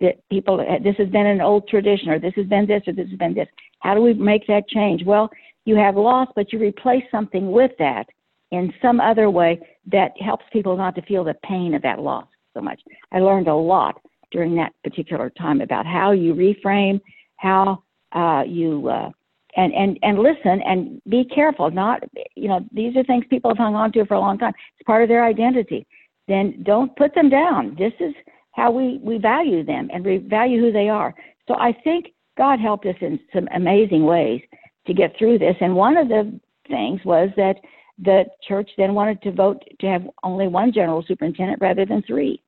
that 0.00 0.16
people, 0.30 0.56
this 0.82 0.96
has 0.96 1.08
been 1.08 1.26
an 1.26 1.40
old 1.40 1.68
tradition, 1.68 2.08
or 2.08 2.18
this 2.18 2.34
has 2.36 2.46
been 2.46 2.66
this, 2.66 2.82
or 2.86 2.92
this 2.92 3.08
has 3.08 3.18
been 3.18 3.34
this. 3.34 3.48
How 3.80 3.94
do 3.94 4.00
we 4.00 4.14
make 4.14 4.46
that 4.46 4.68
change? 4.68 5.04
Well, 5.04 5.30
you 5.64 5.76
have 5.76 5.96
loss, 5.96 6.28
but 6.34 6.52
you 6.52 6.58
replace 6.58 7.04
something 7.10 7.52
with 7.52 7.72
that 7.78 8.06
in 8.50 8.72
some 8.82 9.00
other 9.00 9.30
way 9.30 9.60
that 9.92 10.12
helps 10.20 10.44
people 10.52 10.76
not 10.76 10.94
to 10.96 11.02
feel 11.02 11.24
the 11.24 11.34
pain 11.44 11.74
of 11.74 11.82
that 11.82 12.00
loss 12.00 12.26
so 12.54 12.60
much. 12.60 12.80
I 13.12 13.20
learned 13.20 13.48
a 13.48 13.54
lot 13.54 14.00
during 14.32 14.54
that 14.56 14.72
particular 14.82 15.30
time 15.30 15.60
about 15.60 15.86
how 15.86 16.12
you 16.12 16.34
reframe, 16.34 17.00
how 17.36 17.82
uh, 18.12 18.42
you 18.46 18.88
uh, 18.88 19.10
and 19.56 19.72
and 19.74 19.98
and 20.02 20.18
listen 20.18 20.62
and 20.62 21.00
be 21.08 21.24
careful. 21.24 21.70
Not 21.70 22.02
you 22.36 22.48
know 22.48 22.64
these 22.72 22.96
are 22.96 23.04
things 23.04 23.24
people 23.28 23.50
have 23.50 23.58
hung 23.58 23.74
on 23.74 23.92
to 23.92 24.06
for 24.06 24.14
a 24.14 24.20
long 24.20 24.38
time. 24.38 24.54
It's 24.78 24.86
part 24.86 25.02
of 25.02 25.08
their 25.08 25.24
identity 25.24 25.86
then 26.30 26.62
don't 26.62 26.94
put 26.96 27.14
them 27.14 27.28
down. 27.28 27.76
This 27.76 27.92
is 27.98 28.14
how 28.52 28.70
we, 28.70 28.98
we 29.02 29.18
value 29.18 29.64
them 29.64 29.88
and 29.92 30.04
we 30.04 30.18
value 30.18 30.60
who 30.60 30.72
they 30.72 30.88
are. 30.88 31.14
So 31.46 31.54
I 31.54 31.72
think 31.84 32.12
God 32.36 32.58
helped 32.60 32.86
us 32.86 32.96
in 33.00 33.18
some 33.34 33.48
amazing 33.54 34.04
ways 34.04 34.40
to 34.86 34.94
get 34.94 35.14
through 35.18 35.38
this. 35.38 35.56
And 35.60 35.74
one 35.74 35.96
of 35.96 36.08
the 36.08 36.38
things 36.68 37.00
was 37.04 37.30
that 37.36 37.56
the 37.98 38.24
church 38.46 38.70
then 38.78 38.94
wanted 38.94 39.20
to 39.22 39.32
vote 39.32 39.62
to 39.80 39.86
have 39.86 40.02
only 40.22 40.48
one 40.48 40.72
general 40.72 41.04
superintendent 41.06 41.60
rather 41.60 41.84
than 41.84 42.02
three. 42.02 42.42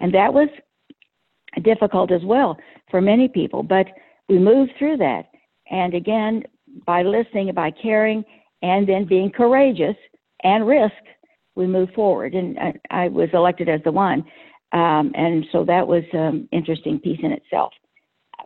And 0.00 0.12
that 0.14 0.32
was 0.32 0.48
difficult 1.62 2.12
as 2.12 2.22
well 2.24 2.56
for 2.90 3.00
many 3.00 3.28
people. 3.28 3.62
But 3.62 3.86
we 4.28 4.38
moved 4.38 4.72
through 4.78 4.98
that. 4.98 5.30
And 5.70 5.94
again, 5.94 6.44
by 6.86 7.02
listening, 7.02 7.52
by 7.54 7.70
caring, 7.70 8.24
and 8.62 8.88
then 8.88 9.06
being 9.06 9.30
courageous 9.30 9.96
and 10.44 10.66
risk, 10.66 10.92
we 11.54 11.66
move 11.66 11.88
forward. 11.94 12.34
And 12.34 12.58
I, 12.58 12.74
I 12.90 13.08
was 13.08 13.28
elected 13.32 13.68
as 13.68 13.80
the 13.84 13.92
one. 13.92 14.24
Um, 14.72 15.12
and 15.14 15.46
so 15.50 15.64
that 15.64 15.86
was 15.86 16.04
an 16.12 16.48
interesting 16.52 16.98
piece 16.98 17.20
in 17.22 17.32
itself. 17.32 17.72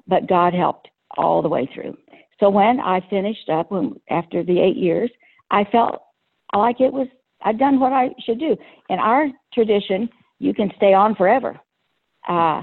But 0.06 0.28
God 0.28 0.54
helped 0.54 0.88
all 1.16 1.42
the 1.42 1.48
way 1.48 1.68
through. 1.74 1.96
So 2.40 2.48
when 2.50 2.80
I 2.80 3.00
finished 3.08 3.48
up, 3.48 3.70
when, 3.70 4.00
after 4.10 4.42
the 4.42 4.60
eight 4.60 4.76
years, 4.76 5.10
I 5.50 5.64
felt 5.64 6.02
like 6.54 6.80
it 6.80 6.92
was 6.92 7.06
I'd 7.44 7.58
done 7.58 7.80
what 7.80 7.92
I 7.92 8.10
should 8.24 8.38
do. 8.38 8.56
In 8.88 8.98
our 8.98 9.28
tradition, 9.52 10.08
you 10.38 10.54
can 10.54 10.70
stay 10.76 10.94
on 10.94 11.14
forever, 11.14 11.58
uh, 12.28 12.62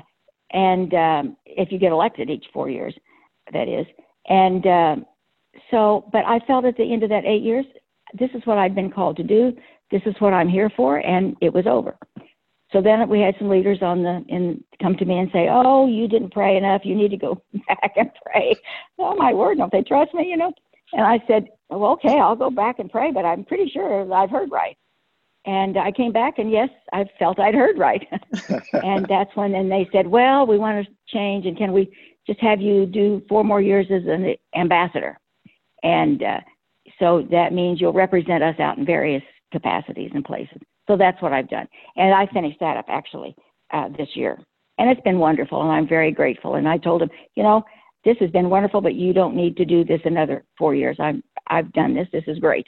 and 0.52 0.94
um, 0.94 1.38
if 1.46 1.72
you 1.72 1.78
get 1.78 1.92
elected 1.92 2.30
each 2.30 2.46
four 2.54 2.70
years, 2.70 2.94
that 3.54 3.68
is. 3.68 3.86
And 4.28 4.66
uh, 4.66 4.96
so, 5.72 6.10
but 6.12 6.26
I 6.26 6.40
felt 6.48 6.66
at 6.66 6.78
the 6.78 6.92
end 6.92 7.04
of 7.04 7.10
that 7.10 7.26
eight 7.26 7.42
years, 7.42 7.66
this 8.18 8.30
is 8.34 8.42
what 8.46 8.58
I'd 8.58 8.76
been 8.76 8.92
called 8.92 9.18
to 9.18 9.24
do. 9.24 9.54
This 9.92 10.02
is 10.06 10.16
what 10.20 10.34
I'm 10.34 10.50
here 10.50 10.72
for, 10.76 10.98
and 10.98 11.36
it 11.42 11.54
was 11.54 11.66
over. 11.68 11.98
So 12.72 12.82
then 12.82 13.08
we 13.10 13.20
had 13.20 13.36
some 13.40 13.50
leaders 13.50 13.80
on 13.82 14.04
the 14.04 14.24
in 14.28 14.64
come 14.82 14.96
to 14.98 15.06
me 15.06 15.18
and 15.18 15.30
say, 15.32 15.48
"Oh, 15.50 15.88
you 15.88 16.08
didn't 16.08 16.34
pray 16.34 16.56
enough. 16.56 16.82
You 16.84 16.96
need 16.96 17.10
to 17.10 17.18
go 17.18 17.42
back 17.68 17.94
and 17.96 18.12
pray." 18.26 18.56
Oh 18.98 19.16
my 19.16 19.34
word, 19.34 19.58
don't 19.58 19.72
they 19.72 19.82
trust 19.82 20.14
me? 20.14 20.28
You 20.28 20.38
know. 20.38 20.54
And 20.94 21.02
I 21.02 21.24
said, 21.28 21.50
"Well, 21.70 21.92
okay, 21.94 22.20
I'll 22.20 22.36
go 22.36 22.50
back 22.50 22.80
and 22.80 22.92
pray, 22.92 23.12
but 23.12 23.26
I'm 23.26 23.44
pretty 23.44 23.70
sure 23.70 24.12
I've 24.14 24.30
heard 24.30 24.52
right." 24.52 24.78
And 25.46 25.78
I 25.78 25.92
came 25.92 26.12
back, 26.12 26.38
and 26.38 26.52
yes, 26.52 26.70
I 26.94 27.06
felt 27.18 27.40
I'd 27.40 27.56
heard 27.56 27.78
right. 27.80 28.06
and 28.74 29.06
that's 29.08 29.36
when 29.36 29.54
then 29.54 29.70
they 29.70 29.90
said, 29.92 30.06
"Well, 30.08 30.46
we 30.46 30.60
want 30.60 30.86
to 30.86 30.94
change, 31.08 31.46
and 31.48 31.58
can 31.58 31.72
we 31.72 31.92
just 32.28 32.40
have 32.40 32.62
you 32.62 32.86
do 32.86 33.24
four 33.28 33.44
more 33.44 33.62
years 33.62 33.88
as 33.90 34.04
an 34.06 34.36
ambassador?" 34.56 35.18
And 35.82 36.22
uh, 36.22 36.40
so 37.00 37.28
that 37.32 37.54
means 37.54 37.82
you'll 37.82 37.94
represent 37.94 38.44
us 38.44 38.60
out 38.60 38.78
in 38.78 38.86
various 38.86 39.24
capacities 39.52 40.12
and 40.14 40.24
places. 40.24 40.62
So 40.90 40.98
that's 40.98 41.22
what 41.22 41.32
I've 41.34 41.50
done. 41.50 41.68
And 41.96 42.14
I 42.14 42.26
finished 42.34 42.60
that 42.60 42.76
up 42.76 42.86
actually 42.90 43.36
uh, 43.72 43.90
this 43.90 44.10
year. 44.16 44.40
And 44.80 44.90
it's 44.90 45.02
been 45.02 45.20
wonderful, 45.20 45.62
and 45.62 45.72
I'm 45.72 45.88
very 45.88 46.12
grateful. 46.12 46.56
And 46.56 46.68
I 46.68 46.78
told 46.78 47.02
him, 47.04 47.10
you 47.36 47.44
know, 47.44 47.64
this 48.06 48.18
has 48.22 48.32
been 48.32 48.50
wonderful, 48.50 48.82
but 48.82 48.96
you 48.96 49.14
don't 49.14 49.36
need 49.36 49.56
to 49.58 49.66
do 49.66 49.84
this 49.86 50.02
another 50.06 50.46
four 50.58 50.74
years. 50.74 50.98
I'm, 51.00 51.22
I've 51.48 51.72
done 51.74 51.94
this. 51.94 52.08
This 52.12 52.24
is 52.28 52.40
great. 52.40 52.66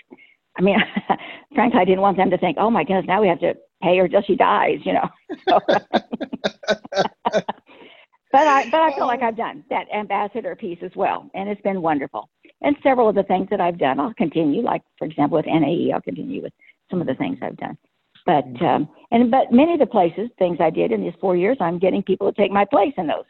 I 0.60 0.62
mean, 0.62 0.78
frankly, 1.56 1.80
I 1.80 1.86
didn't 1.86 2.01
want 2.01 2.18
them 2.18 2.30
to 2.30 2.38
think, 2.38 2.58
oh 2.60 2.70
my 2.70 2.84
goodness, 2.84 3.06
now 3.08 3.22
we 3.22 3.28
have 3.30 3.40
to 3.40 3.56
pay 3.82 3.98
her 3.98 4.08
till 4.08 4.22
she 4.24 4.36
dies, 4.36 4.78
you 4.84 4.94
know. 4.94 5.10
but 5.48 5.58
I, 8.34 8.70
but 8.70 8.82
I 8.82 8.94
feel 8.96 9.08
like 9.08 9.24
I've 9.24 9.38
done 9.38 9.63
that 9.70 9.86
ambassador 9.96 10.56
piece 10.56 10.80
as 10.84 10.92
well, 10.96 11.32
and 11.34 11.50
it's 11.50 11.62
been 11.62 11.82
wonderful. 11.82 12.30
And 12.62 12.75
several 12.84 13.10
of 13.10 13.16
the 13.16 13.24
things 13.24 13.48
that 13.50 13.62
I've 13.62 13.80
done, 13.80 14.00
I'll 14.00 14.13
continue. 14.13 14.62
Like 14.62 14.84
for 15.00 15.06
example, 15.06 15.38
with 15.38 15.48
NAE, 15.48 15.92
I'll 15.94 16.01
continue 16.01 16.44
with 16.44 16.54
some 16.92 17.01
of 17.01 17.08
the 17.08 17.16
things 17.16 17.40
I've 17.42 17.58
done. 17.58 17.78
But 18.25 18.46
um, 18.62 18.88
and 19.12 19.32
but 19.32 19.51
many 19.51 19.74
of 19.74 19.80
the 19.80 19.86
places, 19.86 20.30
things 20.38 20.58
I 20.60 20.70
did 20.70 20.92
in 20.92 21.01
these 21.01 21.13
four 21.20 21.36
years, 21.36 21.58
I'm 21.60 21.80
getting 21.80 22.04
people 22.04 22.32
to 22.32 22.42
take 22.42 22.51
my 22.51 22.66
place 22.66 22.94
in 22.98 23.08
those. 23.08 23.25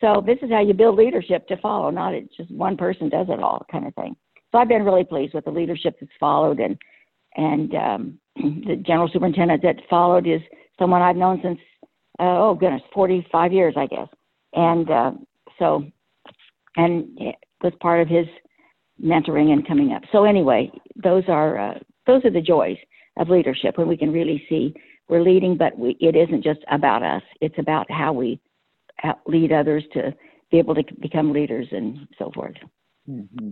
So 0.00 0.22
this 0.24 0.38
is 0.42 0.50
how 0.50 0.60
you 0.60 0.74
build 0.74 0.96
leadership 0.96 1.48
to 1.48 1.56
follow, 1.56 1.90
not 1.90 2.14
it's 2.14 2.36
just 2.36 2.50
one 2.52 2.76
person 2.76 3.08
does 3.08 3.26
it 3.28 3.42
all 3.42 3.66
kind 3.70 3.86
of 3.86 3.94
thing. 3.94 4.14
So 4.52 4.58
I've 4.58 4.68
been 4.68 4.84
really 4.84 5.04
pleased 5.04 5.34
with 5.34 5.44
the 5.44 5.50
leadership 5.50 5.96
that's 6.00 6.12
followed, 6.20 6.60
and 6.60 6.76
and 7.36 7.74
um, 7.74 8.18
the 8.36 8.76
general 8.86 9.08
superintendent 9.12 9.62
that 9.62 9.76
followed 9.90 10.26
is 10.26 10.40
someone 10.78 11.02
I've 11.02 11.16
known 11.16 11.40
since 11.42 11.58
uh, 12.20 12.38
oh 12.38 12.54
goodness, 12.54 12.82
45 12.94 13.52
years 13.52 13.74
I 13.76 13.86
guess, 13.86 14.08
and 14.54 14.90
uh, 14.90 15.12
so 15.58 15.84
and 16.76 17.08
it 17.18 17.36
was 17.62 17.72
part 17.80 18.00
of 18.00 18.08
his 18.08 18.26
mentoring 19.02 19.52
and 19.52 19.66
coming 19.66 19.92
up. 19.92 20.02
So 20.12 20.24
anyway, 20.24 20.70
those 21.02 21.24
are 21.28 21.58
uh, 21.58 21.78
those 22.06 22.24
are 22.24 22.30
the 22.30 22.40
joys 22.40 22.76
of 23.18 23.28
leadership 23.28 23.76
when 23.76 23.88
we 23.88 23.96
can 23.96 24.12
really 24.12 24.44
see 24.48 24.74
we're 25.08 25.22
leading, 25.22 25.56
but 25.56 25.76
we, 25.78 25.96
it 26.00 26.14
isn't 26.14 26.44
just 26.44 26.60
about 26.70 27.02
us. 27.02 27.22
It's 27.40 27.58
about 27.58 27.90
how 27.90 28.12
we 28.12 28.40
lead 29.26 29.52
others 29.52 29.84
to 29.94 30.14
be 30.50 30.58
able 30.58 30.74
to 30.74 30.84
become 31.00 31.32
leaders 31.32 31.66
and 31.72 32.06
so 32.18 32.30
forth. 32.34 32.56
Mm-hmm. 33.08 33.50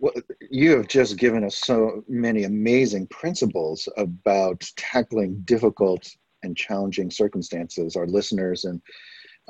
Well, 0.00 0.14
you 0.50 0.76
have 0.76 0.88
just 0.88 1.16
given 1.16 1.44
us 1.44 1.56
so 1.56 2.04
many 2.08 2.44
amazing 2.44 3.08
principles 3.08 3.88
about 3.96 4.68
tackling 4.76 5.40
difficult 5.44 6.08
and 6.42 6.56
challenging 6.56 7.10
circumstances. 7.10 7.96
Our 7.96 8.06
listeners 8.06 8.64
and 8.64 8.80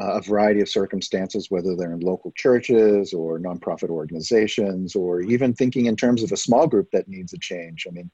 uh, 0.01 0.15
a 0.15 0.23
variety 0.23 0.61
of 0.61 0.69
circumstances, 0.69 1.51
whether 1.51 1.75
they're 1.75 1.93
in 1.93 2.01
local 2.01 2.33
churches 2.33 3.13
or 3.13 3.39
nonprofit 3.39 3.91
organizations, 3.91 4.95
or 4.95 5.21
even 5.23 5.53
thinking 5.53 5.87
in 5.87 5.97
terms 5.97 6.23
of 6.23 6.33
a 6.33 6.37
small 6.37 6.67
group 6.67 6.89
that 6.93 7.09
needs 7.09 7.33
a 7.35 7.39
change. 7.39 7.87
I 7.87 7.91
mean, 7.91 8.11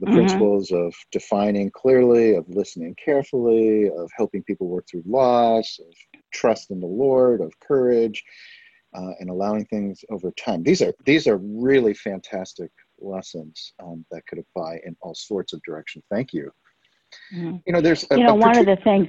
the 0.00 0.06
mm-hmm. 0.06 0.16
principles 0.16 0.70
of 0.70 0.94
defining 1.10 1.70
clearly, 1.70 2.34
of 2.34 2.48
listening 2.48 2.94
carefully, 3.02 3.90
of 3.90 4.10
helping 4.16 4.42
people 4.44 4.68
work 4.68 4.86
through 4.88 5.02
loss, 5.06 5.80
of 5.80 6.20
trust 6.32 6.70
in 6.70 6.80
the 6.80 6.86
Lord, 6.86 7.40
of 7.40 7.52
courage, 7.60 8.22
uh, 8.96 9.12
and 9.18 9.28
allowing 9.28 9.64
things 9.66 10.04
over 10.10 10.30
time. 10.32 10.62
These 10.62 10.82
are 10.82 10.94
these 11.04 11.26
are 11.26 11.38
really 11.38 11.94
fantastic 11.94 12.70
lessons 13.00 13.72
um, 13.82 14.04
that 14.10 14.26
could 14.26 14.38
apply 14.38 14.80
in 14.84 14.96
all 15.00 15.14
sorts 15.14 15.52
of 15.52 15.60
directions. 15.62 16.04
Thank 16.10 16.32
you. 16.32 16.50
Mm-hmm. 17.34 17.56
You 17.66 17.72
know, 17.72 17.80
there's 17.80 18.04
a, 18.10 18.18
you 18.18 18.24
know 18.24 18.34
one 18.34 18.56
of 18.56 18.66
the 18.66 18.76
things. 18.84 19.08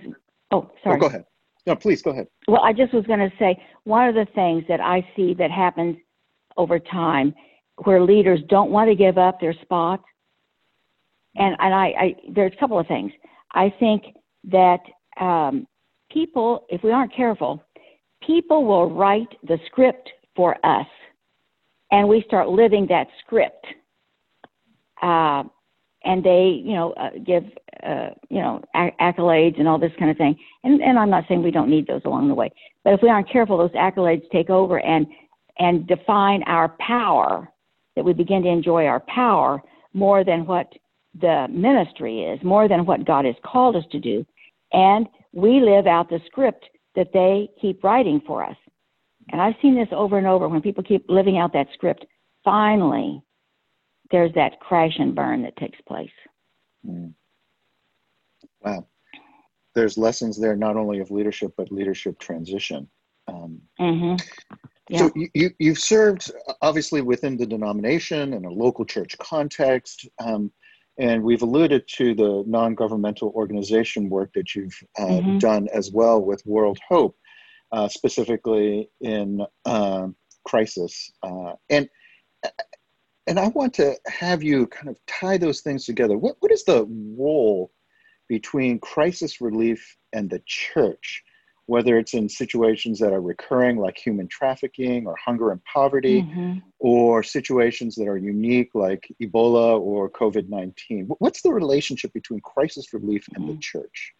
Oh, 0.51 0.72
sorry. 0.84 0.98
Oh, 0.98 1.00
go 1.00 1.08
ahead. 1.08 1.25
No, 1.67 1.75
please 1.75 2.01
go 2.01 2.12
ahead. 2.12 2.27
Well, 2.48 2.62
I 2.62 2.74
just 2.74 2.93
was 2.93 3.05
going 3.05 3.19
to 3.19 3.31
say 3.38 3.62
one 3.84 4.08
of 4.08 4.15
the 4.15 4.25
things 4.34 4.63
that 4.67 4.79
I 4.79 5.08
see 5.15 5.34
that 5.36 5.51
happens 5.51 5.98
over 6.58 6.79
time 6.79 7.36
where 7.84 8.01
leaders 8.01 8.39
don't 8.50 8.72
want 8.72 8.89
to 8.89 8.96
give 8.96 9.17
up 9.17 9.39
their 9.39 9.53
spot 9.53 10.01
and 11.36 11.56
and 11.60 11.74
I, 11.74 11.86
I 11.88 12.16
there's 12.34 12.54
a 12.54 12.60
couple 12.60 12.80
of 12.80 12.88
things. 12.88 13.12
I 13.54 13.74
think 13.80 14.04
that 14.46 14.80
um, 15.20 15.68
people, 16.12 16.66
if 16.70 16.84
we 16.84 16.92
aren't 16.92 17.16
careful, 17.16 17.64
people 18.26 18.66
will 18.66 18.90
write 18.90 19.28
the 19.44 19.58
script 19.68 20.10
for 20.36 20.56
us, 20.66 20.88
and 21.92 22.08
we 22.08 22.24
start 22.28 22.50
living 22.50 22.88
that 22.90 23.08
script. 23.26 23.66
Uh, 25.02 25.44
and 26.06 26.24
they, 26.24 26.62
you 26.64 26.76
know, 26.76 26.94
uh, 26.94 27.10
give, 27.26 27.44
uh, 27.86 28.10
you 28.30 28.40
know, 28.40 28.64
accolades 28.74 29.60
and 29.60 29.68
all 29.68 29.78
this 29.78 29.92
kind 30.00 30.10
of 30.10 30.16
thing. 30.16 30.38
And, 30.64 30.82
and 30.82 30.98
I'm 30.98 31.10
not 31.10 31.26
saying 31.28 31.44
we 31.44 31.52
don't 31.52 31.70
need 31.70 31.88
those 31.88 32.02
along 32.06 32.30
the 32.30 32.34
way, 32.34 32.52
but 32.84 32.94
if 32.94 33.02
we 33.02 33.10
aren't 33.10 33.30
careful, 33.30 33.58
those 33.58 33.72
accolades 33.72 34.24
take 34.32 34.50
over 34.50 34.80
and 34.80 35.06
and 35.58 35.86
define 35.88 36.44
our 36.44 36.70
power. 36.80 37.52
That 37.96 38.06
we 38.06 38.14
begin 38.14 38.44
to 38.44 38.50
enjoy 38.50 38.86
our 38.86 39.02
power 39.02 39.62
more 39.94 40.24
than 40.24 40.46
what 40.46 40.72
the 41.13 41.48
ministry 41.50 42.24
is, 42.24 42.44
more 42.44 42.68
than 42.68 42.86
what 42.86 43.06
God 43.06 43.25
has 43.25 43.36
called 43.44 43.75
us 43.75 43.86
to 43.92 44.00
do. 44.00 44.25
And 44.72 45.08
we 45.34 45.60
live 45.60 45.88
out 45.88 46.10
the 46.10 46.22
script 46.28 46.66
that 46.96 47.12
they 47.13 47.50
keep 47.62 47.84
writing 47.84 48.22
for 48.25 48.44
us. 48.44 48.56
And 49.32 49.42
I've 49.42 49.56
seen 49.62 49.75
this 49.75 49.89
over 49.92 50.18
and 50.18 50.28
over 50.28 50.48
when 50.48 50.62
people 50.62 50.84
keep 50.84 51.06
living 51.08 51.38
out 51.38 51.54
that 51.54 51.68
script. 51.74 52.06
Finally, 52.44 53.22
there's 54.12 54.34
that 54.34 54.60
crash 54.60 54.94
and 54.98 55.13
burn 55.16 55.44
that 55.44 55.56
takes 55.58 55.80
place. 55.88 56.10
Mm. 56.86 57.13
Wow. 58.62 58.88
There's 59.75 59.98
lessons 59.98 60.39
there 60.39 60.56
not 60.56 60.75
only 60.75 61.00
of 61.00 61.12
leadership, 61.12 61.54
but 61.58 61.72
leadership 61.72 62.20
transition. 62.20 62.89
Um, 63.28 63.62
mm-hmm. 63.80 64.16
yeah. 64.89 64.98
So 64.98 65.12
you, 65.16 65.51
you, 65.60 65.70
have 65.70 65.80
served 65.80 66.32
obviously 66.62 67.01
within 67.01 67.38
the 67.38 67.46
denomination 67.46 68.34
and 68.34 68.46
a 68.46 68.50
local 68.50 68.86
church 68.86 69.16
context. 69.20 70.08
Um, 70.20 70.51
and 71.00 71.24
we've 71.24 71.41
alluded 71.41 71.88
to 71.88 72.13
the 72.13 72.44
non 72.46 72.75
governmental 72.75 73.29
organization 73.29 74.10
work 74.10 74.32
that 74.34 74.53
you've 74.53 74.77
uh, 75.00 75.06
mm-hmm. 75.06 75.38
done 75.38 75.68
as 75.74 75.91
well 75.91 76.22
with 76.22 76.46
World 76.46 76.77
Hope, 76.88 77.18
uh, 77.72 77.88
specifically 77.88 78.89
in 79.00 79.46
uh, 79.65 80.08
crisis. 80.44 81.12
Uh, 81.24 81.53
and 81.70 81.89
and 83.27 83.39
I 83.39 83.48
want 83.48 83.74
to 83.75 83.96
have 84.08 84.44
you 84.44 84.68
kind 84.68 84.89
of 84.89 84.98
tie 85.06 85.38
those 85.38 85.62
things 85.62 85.86
together. 85.86 86.18
What, 86.18 86.36
what 86.39 86.51
is 86.51 86.65
the 86.65 86.86
role 87.18 87.72
between 88.27 88.79
crisis 88.79 89.39
relief 89.39 89.98
and 90.13 90.29
the 90.29 90.41
church? 90.46 91.24
Whether 91.70 92.00
it's 92.00 92.16
in 92.16 92.28
situations 92.28 92.98
that 92.98 93.14
are 93.14 93.22
recurring, 93.22 93.78
like 93.78 93.96
human 93.96 94.28
trafficking 94.28 95.06
or 95.06 95.16
hunger 95.24 95.52
and 95.52 95.64
poverty, 95.66 96.24
mm-hmm. 96.24 96.58
or 96.80 97.22
situations 97.22 97.94
that 97.96 98.08
are 98.08 98.18
unique, 98.18 98.72
like 98.74 99.08
Ebola 99.22 99.80
or 99.80 100.10
COVID 100.10 100.50
19. 100.50 101.06
What's 101.20 101.44
the 101.44 101.54
relationship 101.54 102.12
between 102.12 102.42
crisis 102.42 102.92
relief 102.92 103.28
and 103.36 103.46
mm-hmm. 103.46 103.54
the 103.54 103.60
church? 103.60 104.14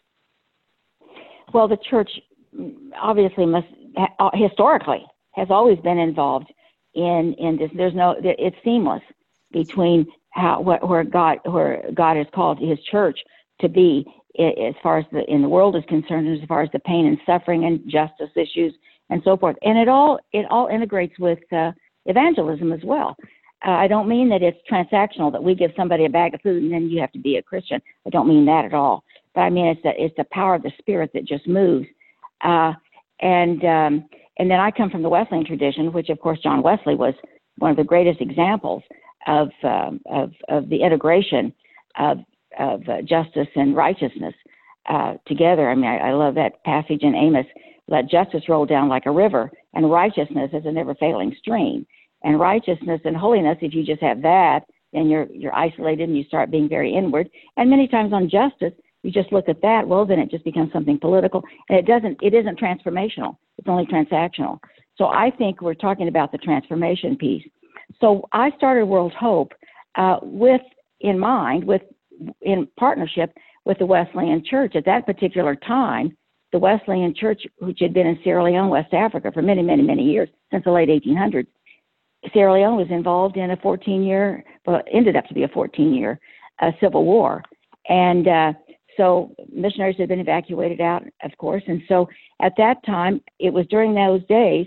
Well, 1.52 1.66
the 1.66 1.78
church 1.78 2.10
mm, 2.56 2.90
obviously 2.96 3.46
must 3.46 3.66
uh, 3.96 4.30
historically 4.34 5.04
has 5.32 5.48
always 5.50 5.78
been 5.80 5.98
involved 5.98 6.52
in 6.94 7.34
in 7.36 7.56
this. 7.56 7.70
There's 7.74 7.94
no 7.94 8.14
it's 8.22 8.56
seamless 8.64 9.02
between 9.50 10.06
how 10.30 10.60
where 10.60 11.02
God 11.02 11.38
where 11.44 11.82
God 11.94 12.16
has 12.16 12.28
called 12.32 12.60
His 12.60 12.78
church 12.84 13.18
to 13.60 13.68
be 13.68 14.06
as 14.38 14.74
far 14.82 14.98
as 14.98 15.04
the 15.12 15.24
in 15.30 15.42
the 15.42 15.48
world 15.48 15.76
is 15.76 15.84
concerned, 15.88 16.28
as 16.28 16.46
far 16.46 16.62
as 16.62 16.70
the 16.72 16.78
pain 16.80 17.06
and 17.06 17.18
suffering 17.26 17.64
and 17.64 17.80
justice 17.90 18.30
issues 18.36 18.74
and 19.10 19.20
so 19.24 19.36
forth. 19.36 19.56
And 19.62 19.78
it 19.78 19.88
all 19.88 20.18
it 20.32 20.46
all 20.50 20.68
integrates 20.68 21.18
with 21.18 21.40
uh, 21.52 21.72
evangelism 22.06 22.72
as 22.72 22.80
well. 22.84 23.16
Uh, 23.66 23.72
I 23.72 23.88
don't 23.88 24.08
mean 24.08 24.30
that 24.30 24.42
it's 24.42 24.58
transactional 24.70 25.30
that 25.32 25.42
we 25.42 25.54
give 25.54 25.72
somebody 25.76 26.06
a 26.06 26.10
bag 26.10 26.32
of 26.34 26.40
food 26.40 26.62
and 26.62 26.72
then 26.72 26.88
you 26.88 27.00
have 27.00 27.12
to 27.12 27.18
be 27.18 27.36
a 27.36 27.42
Christian. 27.42 27.80
I 28.06 28.10
don't 28.10 28.28
mean 28.28 28.46
that 28.46 28.64
at 28.64 28.72
all. 28.72 29.04
But 29.34 29.42
I 29.42 29.50
mean 29.50 29.66
it's 29.66 29.82
the 29.82 29.90
it's 29.96 30.16
the 30.16 30.24
power 30.32 30.54
of 30.54 30.62
the 30.62 30.72
Spirit 30.78 31.10
that 31.14 31.26
just 31.26 31.46
moves. 31.46 31.86
Uh, 32.42 32.72
and 33.20 33.64
um, 33.64 34.08
and 34.38 34.50
then 34.50 34.60
I 34.60 34.70
come 34.70 34.90
from 34.90 35.02
the 35.02 35.10
Wesleyan 35.10 35.44
tradition, 35.44 35.92
which 35.92 36.08
of 36.08 36.20
course 36.20 36.38
John 36.42 36.62
Wesley 36.62 36.94
was 36.94 37.14
one 37.58 37.70
of 37.70 37.76
the 37.76 37.84
greatest 37.84 38.20
examples 38.20 38.82
of 39.26 39.50
um, 39.62 40.00
of, 40.10 40.32
of 40.48 40.68
the 40.68 40.82
integration 40.82 41.52
of 41.98 42.18
of 42.58 42.82
uh, 42.88 43.02
justice 43.02 43.48
and 43.54 43.76
righteousness 43.76 44.34
uh, 44.88 45.14
together. 45.26 45.70
I 45.70 45.74
mean, 45.74 45.90
I, 45.90 46.08
I 46.08 46.12
love 46.12 46.34
that 46.34 46.62
passage 46.64 47.02
in 47.02 47.14
Amos. 47.14 47.46
Let 47.88 48.08
justice 48.08 48.48
roll 48.48 48.66
down 48.66 48.88
like 48.88 49.06
a 49.06 49.10
river, 49.10 49.50
and 49.74 49.90
righteousness 49.90 50.50
as 50.54 50.62
a 50.64 50.72
never 50.72 50.94
failing 50.94 51.34
stream. 51.38 51.86
And 52.22 52.38
righteousness 52.38 53.00
and 53.04 53.16
holiness, 53.16 53.58
if 53.62 53.74
you 53.74 53.84
just 53.84 54.02
have 54.02 54.22
that, 54.22 54.60
then 54.92 55.08
you're 55.08 55.26
you're 55.32 55.54
isolated 55.54 56.08
and 56.08 56.16
you 56.16 56.24
start 56.24 56.50
being 56.50 56.68
very 56.68 56.94
inward. 56.94 57.28
And 57.56 57.70
many 57.70 57.88
times 57.88 58.12
on 58.12 58.28
justice, 58.28 58.72
you 59.02 59.10
just 59.10 59.32
look 59.32 59.48
at 59.48 59.62
that. 59.62 59.86
Well, 59.86 60.04
then 60.04 60.18
it 60.18 60.30
just 60.30 60.44
becomes 60.44 60.72
something 60.72 60.98
political, 60.98 61.42
and 61.68 61.78
it 61.78 61.86
doesn't. 61.86 62.18
It 62.22 62.34
isn't 62.34 62.58
transformational. 62.58 63.36
It's 63.58 63.68
only 63.68 63.86
transactional. 63.86 64.58
So 64.96 65.06
I 65.06 65.30
think 65.30 65.62
we're 65.62 65.74
talking 65.74 66.08
about 66.08 66.32
the 66.32 66.38
transformation 66.38 67.16
piece. 67.16 67.44
So 68.00 68.28
I 68.32 68.50
started 68.56 68.84
World 68.84 69.12
Hope 69.18 69.52
uh, 69.96 70.18
with 70.22 70.60
in 71.00 71.18
mind, 71.18 71.64
with 71.64 71.82
in 72.42 72.68
partnership 72.78 73.32
with 73.64 73.78
the 73.78 73.86
Wesleyan 73.86 74.42
Church 74.44 74.76
at 74.76 74.84
that 74.86 75.06
particular 75.06 75.54
time. 75.54 76.16
The 76.52 76.58
Wesleyan 76.58 77.14
Church, 77.14 77.42
which 77.58 77.78
had 77.80 77.94
been 77.94 78.06
in 78.06 78.18
Sierra 78.24 78.42
Leone, 78.42 78.70
West 78.70 78.92
Africa, 78.92 79.30
for 79.32 79.42
many, 79.42 79.62
many, 79.62 79.82
many 79.82 80.02
years 80.02 80.28
since 80.50 80.64
the 80.64 80.72
late 80.72 80.88
1800s, 80.88 81.46
Sierra 82.32 82.54
Leone 82.54 82.76
was 82.76 82.88
involved 82.90 83.36
in 83.36 83.52
a 83.52 83.56
14-year, 83.58 84.44
well, 84.66 84.82
ended 84.92 85.16
up 85.16 85.26
to 85.26 85.34
be 85.34 85.44
a 85.44 85.48
14-year 85.48 86.18
uh, 86.60 86.70
civil 86.80 87.04
war, 87.04 87.42
and 87.88 88.28
uh, 88.28 88.52
so 88.96 89.34
missionaries 89.50 89.96
had 89.98 90.08
been 90.08 90.20
evacuated 90.20 90.80
out, 90.80 91.02
of 91.22 91.30
course. 91.38 91.62
And 91.66 91.82
so 91.88 92.08
at 92.42 92.52
that 92.58 92.84
time, 92.84 93.22
it 93.38 93.52
was 93.52 93.66
during 93.68 93.94
those 93.94 94.24
days, 94.26 94.66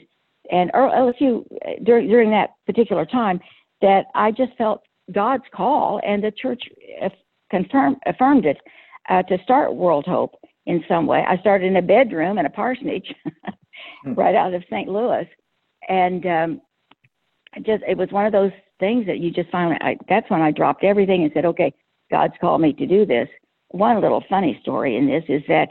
and 0.51 0.72
LSU 0.74 1.45
during 1.83 2.07
during 2.10 2.31
that 2.31 2.51
particular 2.65 3.05
time, 3.05 3.39
that 3.81 4.05
I 4.15 4.31
just 4.31 4.53
felt 4.57 4.81
God's 5.12 5.43
call, 5.53 6.01
and 6.05 6.24
the 6.24 6.31
church 6.31 6.63
confirmed 7.50 7.98
affirmed 8.06 8.46
it 8.46 8.58
uh, 9.10 9.24
to 9.24 9.38
start 9.44 9.76
World 9.76 10.06
Hope 10.06 10.36
in 10.66 10.84
some 10.88 11.06
way. 11.06 11.24
I 11.28 11.38
started 11.38 11.68
in 11.68 11.78
a 11.78 11.82
bedroom 11.82 12.38
in 12.38 12.46
a 12.46 12.50
parsonage 12.50 13.14
hmm. 14.04 14.14
right 14.16 14.36
out 14.36 14.54
of 14.54 14.64
St. 14.70 14.88
Louis, 14.90 15.28
and 15.90 16.26
um, 16.26 16.62
just 17.66 17.84
it 17.88 17.98
was 17.98 18.10
one 18.12 18.26
of 18.26 18.32
those 18.32 18.52
things 18.80 19.06
that 19.06 19.20
you 19.20 19.32
just 19.32 19.50
finally. 19.50 19.78
I, 19.82 19.98
that's 20.10 20.30
when 20.30 20.42
I 20.42 20.52
dropped 20.52 20.84
everything 20.84 21.24
and 21.24 21.32
said, 21.34 21.46
"Okay, 21.46 21.74
God's 22.12 22.34
called 22.40 22.62
me 22.62 22.74
to 22.74 22.86
do 22.86 23.06
this." 23.06 23.28
One 23.70 24.02
little 24.02 24.24
funny 24.30 24.60
story 24.62 24.98
in 24.98 25.08
this 25.08 25.24
is 25.28 25.42
that 25.48 25.70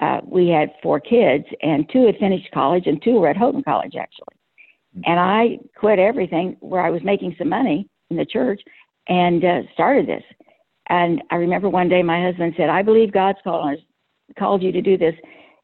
uh, 0.00 0.20
we 0.24 0.48
had 0.48 0.72
four 0.82 1.00
kids, 1.00 1.44
and 1.62 1.88
two 1.90 2.06
had 2.06 2.16
finished 2.18 2.50
college, 2.52 2.86
and 2.86 3.02
two 3.02 3.14
were 3.14 3.28
at 3.28 3.36
Houghton 3.36 3.62
College 3.62 3.94
actually. 3.98 4.36
Hmm. 4.94 5.00
And 5.06 5.20
I 5.20 5.58
quit 5.76 5.98
everything 5.98 6.56
where 6.60 6.82
I 6.82 6.90
was 6.90 7.02
making 7.02 7.34
some 7.38 7.48
money 7.48 7.88
in 8.10 8.16
the 8.16 8.26
church 8.26 8.60
and 9.08 9.44
uh, 9.44 9.60
started 9.72 10.06
this. 10.06 10.22
And 10.88 11.22
I 11.30 11.36
remember 11.36 11.68
one 11.68 11.88
day 11.88 12.02
my 12.02 12.22
husband 12.22 12.54
said, 12.56 12.68
"I 12.68 12.82
believe 12.82 13.12
God's 13.12 13.38
called 13.42 13.78
called 14.38 14.62
you 14.62 14.72
to 14.72 14.82
do 14.82 14.96
this." 14.96 15.14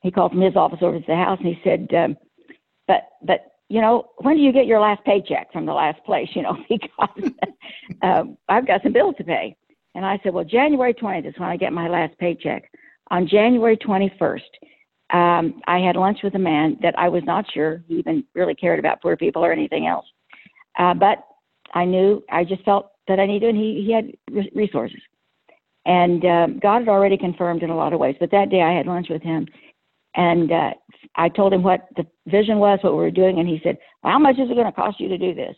He 0.03 0.11
called 0.11 0.33
from 0.33 0.41
his 0.41 0.57
office 0.57 0.81
over 0.83 0.99
to 0.99 1.07
the 1.07 1.15
house, 1.15 1.39
and 1.39 1.49
he 1.49 1.61
said, 1.63 1.89
um, 1.95 2.17
"But, 2.89 3.09
but 3.23 3.53
you 3.69 3.81
know, 3.81 4.11
when 4.19 4.37
do 4.37 4.43
you 4.43 4.53
get 4.53 4.67
your 4.67 4.81
last 4.81 5.05
paycheck 5.05 5.53
from 5.53 5.67
the 5.67 5.73
last 5.73 6.03
place? 6.05 6.29
You 6.35 6.43
know, 6.43 6.57
because 6.69 7.33
um, 8.03 8.37
I've 8.49 8.67
got 8.67 8.83
some 8.83 8.93
bills 8.93 9.15
to 9.19 9.25
pay." 9.25 9.57
And 9.95 10.05
I 10.05 10.19
said, 10.23 10.35
"Well, 10.35 10.45
January 10.45 10.95
20th 10.95 11.29
is 11.29 11.35
when 11.39 11.49
I 11.49 11.57
get 11.57 11.73
my 11.73 11.89
last 11.89 12.19
paycheck." 12.19 12.71
On 13.11 13.29
January 13.29 13.77
21st, 13.77 14.41
um, 15.13 15.61
I 15.67 15.79
had 15.79 15.97
lunch 15.97 16.21
with 16.25 16.35
a 16.35 16.39
man 16.39 16.79
that 16.81 16.99
I 16.99 17.09
was 17.09 17.23
not 17.25 17.45
sure 17.53 17.85
he 17.87 17.97
even 17.97 18.25
really 18.35 18.55
cared 18.55 18.79
about 18.79 19.03
poor 19.03 19.17
people 19.17 19.45
or 19.45 19.53
anything 19.53 19.87
else. 19.87 20.07
Uh, 20.79 20.95
but 20.95 21.19
I 21.75 21.85
knew, 21.85 22.23
I 22.31 22.45
just 22.45 22.65
felt 22.65 22.93
that 23.09 23.21
I 23.21 23.27
needed, 23.27 23.51
and 23.51 23.59
he, 23.59 23.85
he 23.87 23.93
had 23.93 24.13
resources. 24.55 25.01
And 25.85 26.25
um, 26.25 26.59
God 26.61 26.81
had 26.81 26.89
already 26.89 27.17
confirmed 27.17 27.63
in 27.63 27.71
a 27.71 27.77
lot 27.77 27.93
of 27.93 27.99
ways. 27.99 28.17
But 28.21 28.31
that 28.31 28.51
day 28.51 28.63
I 28.63 28.73
had 28.73 28.87
lunch 28.87 29.09
with 29.11 29.23
him, 29.23 29.47
and 30.15 30.53
uh, 30.53 30.71
I 31.17 31.29
told 31.29 31.53
him 31.53 31.63
what 31.63 31.89
the 31.97 32.07
vision 32.27 32.59
was, 32.59 32.79
what 32.83 32.93
we 32.93 32.99
were 32.99 33.11
doing, 33.11 33.39
and 33.39 33.49
he 33.49 33.61
said, 33.65 33.79
"How 34.05 34.19
much 34.19 34.37
is 34.39 34.51
it 34.51 34.55
going 34.55 34.67
to 34.67 34.73
cost 34.73 35.01
you 35.01 35.09
to 35.09 35.19
do 35.19 35.35
this?" 35.35 35.57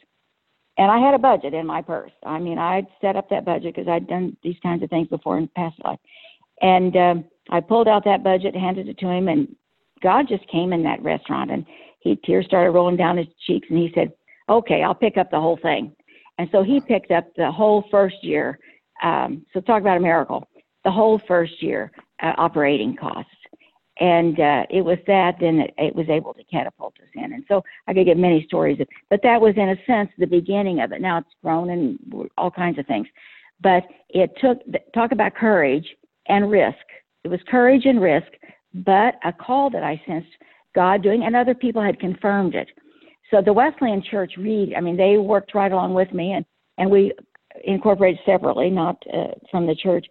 And 0.76 0.90
I 0.90 0.98
had 0.98 1.14
a 1.14 1.18
budget 1.18 1.54
in 1.54 1.66
my 1.66 1.82
purse. 1.82 2.10
I 2.24 2.38
mean, 2.38 2.58
I'd 2.58 2.86
set 3.00 3.16
up 3.16 3.28
that 3.30 3.44
budget 3.44 3.74
because 3.74 3.88
I'd 3.88 4.08
done 4.08 4.36
these 4.42 4.56
kinds 4.62 4.82
of 4.82 4.90
things 4.90 5.08
before 5.08 5.38
in 5.38 5.48
past 5.54 5.76
life. 5.84 6.00
And 6.62 6.96
um, 6.96 7.24
I 7.50 7.60
pulled 7.60 7.86
out 7.86 8.04
that 8.06 8.24
budget, 8.24 8.56
handed 8.56 8.88
it 8.88 8.98
to 8.98 9.08
him, 9.08 9.28
and 9.28 9.54
God 10.02 10.26
just 10.28 10.46
came 10.48 10.72
in 10.72 10.82
that 10.84 11.02
restaurant, 11.02 11.50
and 11.50 11.64
he 12.00 12.16
tears 12.24 12.46
started 12.46 12.72
rolling 12.72 12.96
down 12.96 13.16
his 13.16 13.26
cheeks, 13.46 13.66
and 13.70 13.78
he 13.78 13.92
said, 13.94 14.12
"Okay, 14.48 14.82
I'll 14.82 14.94
pick 14.94 15.16
up 15.16 15.30
the 15.30 15.40
whole 15.40 15.58
thing." 15.60 15.94
And 16.38 16.48
so 16.50 16.62
he 16.62 16.80
picked 16.80 17.10
up 17.10 17.26
the 17.36 17.50
whole 17.50 17.84
first 17.90 18.22
year. 18.22 18.58
Um, 19.02 19.44
so 19.52 19.60
talk 19.60 19.80
about 19.80 19.96
a 19.96 20.00
miracle. 20.00 20.48
The 20.84 20.90
whole 20.90 21.20
first 21.26 21.62
year 21.62 21.90
uh, 22.22 22.32
operating 22.36 22.96
costs. 22.96 23.30
And 24.00 24.40
uh, 24.40 24.64
it 24.70 24.84
was 24.84 24.98
that 25.06 25.36
then 25.40 25.60
it, 25.60 25.74
it 25.78 25.94
was 25.94 26.08
able 26.08 26.34
to 26.34 26.44
catapult 26.44 26.94
us 27.00 27.08
in. 27.14 27.32
And 27.32 27.44
so 27.46 27.62
I 27.86 27.94
could 27.94 28.06
give 28.06 28.18
many 28.18 28.44
stories, 28.46 28.80
of, 28.80 28.88
but 29.08 29.20
that 29.22 29.40
was 29.40 29.54
in 29.56 29.68
a 29.68 29.76
sense 29.86 30.10
the 30.18 30.26
beginning 30.26 30.80
of 30.80 30.92
it. 30.92 31.00
Now 31.00 31.18
it's 31.18 31.28
grown 31.42 31.70
and 31.70 31.98
all 32.36 32.50
kinds 32.50 32.78
of 32.78 32.86
things. 32.86 33.06
But 33.60 33.84
it 34.08 34.32
took, 34.40 34.58
talk 34.94 35.12
about 35.12 35.34
courage 35.34 35.86
and 36.26 36.50
risk. 36.50 36.76
It 37.22 37.28
was 37.28 37.40
courage 37.48 37.86
and 37.86 38.00
risk, 38.00 38.26
but 38.74 39.14
a 39.24 39.32
call 39.32 39.70
that 39.70 39.84
I 39.84 40.02
sensed 40.06 40.28
God 40.74 41.02
doing, 41.02 41.22
and 41.24 41.36
other 41.36 41.54
people 41.54 41.80
had 41.80 42.00
confirmed 42.00 42.56
it. 42.56 42.68
So 43.30 43.40
the 43.40 43.52
Wesleyan 43.52 44.02
Church 44.02 44.32
read, 44.36 44.74
I 44.76 44.80
mean, 44.80 44.96
they 44.96 45.16
worked 45.18 45.54
right 45.54 45.70
along 45.70 45.94
with 45.94 46.12
me, 46.12 46.32
and 46.32 46.44
and 46.78 46.90
we 46.90 47.12
incorporated 47.62 48.20
separately, 48.26 48.70
not 48.70 49.02
uh, 49.12 49.28
from 49.50 49.66
the 49.66 49.74
church, 49.74 50.06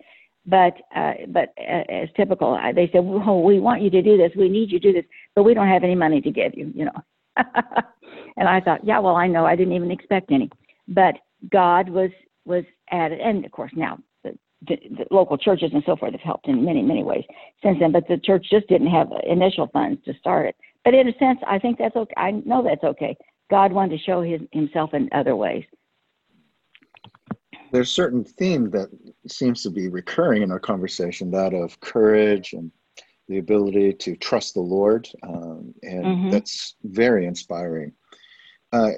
but 0.45 0.73
uh, 0.95 1.13
but 1.29 1.49
uh, 1.60 1.84
as 1.89 2.10
typical, 2.15 2.60
they 2.75 2.89
said, 2.91 3.03
"Well, 3.03 3.41
we 3.43 3.60
want 3.60 3.82
you 3.82 3.89
to 3.89 4.01
do 4.01 4.17
this. 4.17 4.32
We 4.36 4.49
need 4.49 4.71
you 4.71 4.79
to 4.79 4.91
do 4.91 4.93
this, 4.93 5.10
but 5.36 5.43
we 5.43 5.53
don't 5.53 5.67
have 5.67 5.84
any 5.84 5.95
money 5.95 6.21
to 6.21 6.32
give 6.32 6.53
you," 6.56 6.71
you 6.75 6.86
know. 6.86 7.03
and 8.38 8.47
I 8.47 8.60
thought, 8.60 8.84
yeah, 8.84 8.99
well, 8.99 9.15
I 9.15 9.27
know. 9.27 9.45
I 9.45 9.56
didn't 9.56 9.73
even 9.73 9.91
expect 9.91 10.32
any, 10.32 10.49
but 10.88 11.15
God 11.51 11.89
was 11.89 12.12
was 12.45 12.63
added, 12.91 13.19
and 13.19 13.45
of 13.45 13.51
course 13.51 13.71
now 13.75 13.99
the, 14.23 14.38
the, 14.67 14.75
the 14.97 15.06
local 15.12 15.38
churches 15.38 15.71
and 15.73 15.84
so 15.86 15.95
forth 15.95 16.12
have 16.12 16.21
helped 16.21 16.47
in 16.47 16.63
many 16.63 16.82
many 16.82 17.03
ways 17.03 17.23
since 17.63 17.77
then. 17.79 17.91
But 17.91 18.08
the 18.08 18.17
church 18.17 18.45
just 18.49 18.67
didn't 18.67 18.88
have 18.88 19.08
initial 19.25 19.67
funds 19.67 20.01
to 20.06 20.13
start 20.19 20.47
it. 20.47 20.56
But 20.84 20.93
in 20.93 21.08
a 21.08 21.17
sense, 21.17 21.39
I 21.47 21.60
think 21.60 21.77
that's 21.77 21.95
okay. 21.95 22.13
I 22.17 22.32
know 22.32 22.63
that's 22.63 22.84
okay. 22.84 23.15
God 23.49 23.71
wanted 23.71 23.97
to 23.97 24.03
show 24.03 24.21
his, 24.21 24.41
himself 24.51 24.93
in 24.93 25.10
other 25.13 25.36
ways. 25.36 25.63
There's 27.73 27.89
a 27.89 27.93
certain 27.93 28.23
theme 28.23 28.69
that 28.69 28.89
seems 29.27 29.63
to 29.63 29.71
be 29.71 29.89
recurring 29.89 30.43
in 30.43 30.51
our 30.51 30.59
conversation 30.59 31.31
that 31.31 31.55
of 31.55 31.79
courage 31.79 32.53
and 32.53 32.71
the 33.27 33.39
ability 33.39 33.93
to 33.93 34.15
trust 34.15 34.53
the 34.53 34.62
Lord. 34.62 35.09
Um, 35.23 35.73
and 35.81 36.05
mm-hmm. 36.05 36.29
that's 36.29 36.75
very 36.83 37.25
inspiring. 37.25 37.91
Uh, 38.71 38.91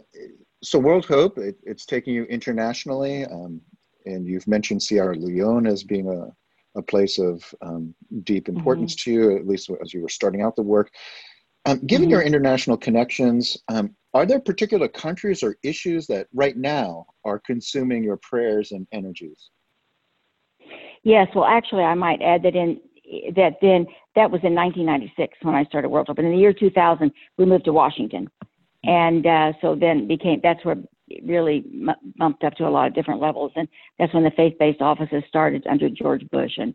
so, 0.62 0.78
World 0.78 1.06
Hope, 1.06 1.38
it, 1.38 1.56
it's 1.64 1.86
taking 1.86 2.14
you 2.14 2.26
internationally. 2.26 3.24
Um, 3.24 3.62
and 4.06 4.28
you've 4.28 4.48
mentioned 4.48 4.84
Sierra 4.84 5.16
Leone 5.16 5.68
as 5.68 5.84
being 5.84 6.10
a, 6.10 6.78
a 6.78 6.82
place 6.82 7.18
of 7.18 7.44
um, 7.62 7.96
deep 8.24 8.50
importance 8.50 8.94
mm-hmm. 8.96 9.12
to 9.12 9.14
you, 9.14 9.38
at 9.38 9.48
least 9.48 9.72
as 9.82 9.94
you 9.94 10.02
were 10.02 10.10
starting 10.10 10.42
out 10.42 10.58
the 10.58 10.62
work. 10.62 10.92
Um, 11.66 11.80
given 11.88 12.06
mm-hmm. 12.06 12.12
your 12.12 12.22
international 12.22 12.78
connections, 12.78 13.58
um, 13.70 13.96
are 14.14 14.26
there 14.26 14.40
particular 14.40 14.88
countries 14.88 15.44
or 15.44 15.58
issues 15.64 16.08
that 16.08 16.28
right 16.34 16.56
now 16.56 17.06
are 17.26 17.40
consuming 17.40 18.04
your 18.04 18.18
prayers 18.18 18.72
and 18.72 18.88
energies? 18.92 19.50
Yes, 21.04 21.28
well, 21.36 21.46
actually, 21.46 21.84
I 21.84 21.96
might 21.96 22.22
add 22.22 22.44
that 22.44 22.56
in 22.56 22.80
that 23.36 23.58
then 23.62 23.86
that 24.16 24.32
was 24.32 24.42
in 24.44 24.56
1996 24.56 25.38
when 25.44 25.54
I 25.54 25.64
started 25.66 25.90
World 25.90 26.08
Hope, 26.08 26.18
and 26.18 26.28
in 26.28 26.34
the 26.34 26.40
year 26.40 26.54
2000 26.54 27.12
we 27.38 27.46
moved 27.46 27.66
to 27.66 27.74
Washington, 27.74 28.28
and 28.84 29.26
uh, 29.26 29.54
so 29.62 29.76
then 29.76 30.08
became 30.08 30.40
that's 30.42 30.64
where 30.66 30.78
it 31.08 31.24
really 31.24 31.64
bumped 32.18 32.44
up 32.44 32.56
to 32.56 32.68
a 32.68 32.70
lot 32.70 32.88
of 32.88 32.96
different 32.96 33.22
levels, 33.22 33.52
and 33.56 33.68
that's 34.00 34.14
when 34.14 34.24
the 34.24 34.32
faith-based 34.32 34.82
offices 34.82 35.24
started 35.28 35.66
under 35.68 35.90
George 35.90 36.28
Bush, 36.32 36.54
and 36.58 36.74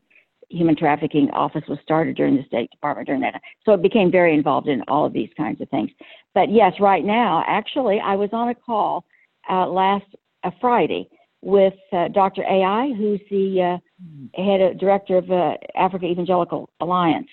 human 0.50 0.76
trafficking 0.76 1.30
office 1.30 1.62
was 1.68 1.78
started 1.82 2.16
during 2.16 2.36
the 2.36 2.44
State 2.44 2.70
Department 2.70 3.06
during 3.06 3.22
that. 3.22 3.40
So 3.64 3.72
it 3.72 3.82
became 3.82 4.10
very 4.10 4.34
involved 4.34 4.68
in 4.68 4.82
all 4.88 5.06
of 5.06 5.12
these 5.12 5.30
kinds 5.36 5.60
of 5.60 5.68
things. 5.70 5.90
But 6.34 6.50
yes, 6.50 6.74
right 6.80 7.04
now, 7.04 7.44
actually, 7.46 8.00
I 8.00 8.16
was 8.16 8.30
on 8.32 8.48
a 8.48 8.54
call 8.54 9.04
uh, 9.48 9.66
last 9.66 10.06
uh, 10.44 10.50
Friday 10.60 11.08
with 11.42 11.74
uh, 11.92 12.08
Dr. 12.08 12.42
AI, 12.42 12.92
who's 12.96 13.20
the 13.30 13.80
uh, 14.36 14.42
head 14.42 14.60
of, 14.60 14.78
director 14.78 15.16
of 15.16 15.30
uh, 15.30 15.54
Africa 15.74 16.06
Evangelical 16.06 16.68
Alliance. 16.80 17.28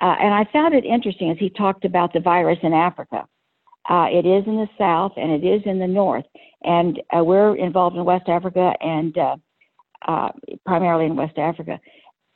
Uh, 0.00 0.16
and 0.20 0.34
I 0.34 0.44
found 0.52 0.74
it 0.74 0.84
interesting 0.84 1.30
as 1.30 1.38
he 1.38 1.50
talked 1.50 1.84
about 1.84 2.12
the 2.12 2.20
virus 2.20 2.58
in 2.62 2.72
Africa. 2.72 3.26
it 3.88 4.26
is 4.26 4.44
in 4.46 4.56
the 4.56 4.68
south 4.76 5.12
and 5.16 5.30
it 5.30 5.46
is 5.46 5.62
in 5.64 5.78
the 5.78 5.86
north. 5.86 6.24
And 6.64 7.00
we're 7.12 7.54
involved 7.54 7.96
in 7.96 8.04
West 8.04 8.28
Africa 8.28 8.74
and 8.80 9.16
primarily 10.64 11.06
in 11.06 11.14
West 11.14 11.38
Africa 11.38 11.78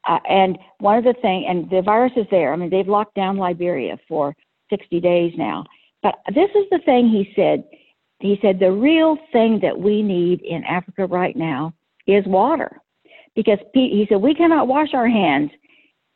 Uh, 0.09 0.19
and 0.29 0.59
one 0.79 0.97
of 0.97 1.05
the 1.05 1.15
things, 1.21 1.45
and 1.49 1.69
the 1.71 1.83
virus 1.83 2.13
is 2.17 2.27
there. 2.31 2.53
I 2.53 2.57
mean, 2.57 2.71
they've 2.71 2.89
locked 2.89 3.15
down 3.15 3.37
Liberia 3.37 3.99
for 4.09 4.35
60 4.71 5.01
days 5.01 5.33
now. 5.37 5.65
But 6.03 6.15
this 6.35 6.51
is 6.55 6.67
the 6.71 6.81
thing 6.85 7.09
he 7.09 7.33
said. 7.37 7.65
He 8.21 8.39
said 8.41 8.59
the 8.59 8.73
real 8.73 9.17
thing 9.33 9.61
that 9.63 9.79
we 9.79 10.03
need 10.03 10.41
in 10.43 10.65
Africa 10.65 11.07
right 11.07 11.37
now 11.37 11.75
is 12.07 12.25
water, 12.27 12.81
because 13.35 13.59
he 13.75 14.07
said 14.09 14.21
we 14.21 14.35
cannot 14.35 14.69
wash 14.69 14.95
our 14.95 15.09
hands 15.09 15.51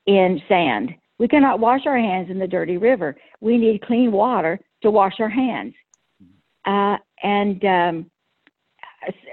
in 0.07 0.41
sand. 0.49 0.95
We 1.19 1.29
cannot 1.29 1.61
wash 1.61 1.87
our 1.87 1.99
hands 1.99 2.31
in 2.31 2.39
the 2.39 2.47
dirty 2.47 2.77
river. 2.77 3.17
We 3.41 3.57
need 3.57 3.83
clean 3.83 4.13
water 4.13 4.59
to 4.83 4.91
wash 4.91 5.15
our 5.21 5.29
hands. 5.29 5.75
Uh, 6.67 6.97
and 7.23 7.65
um, 7.65 8.11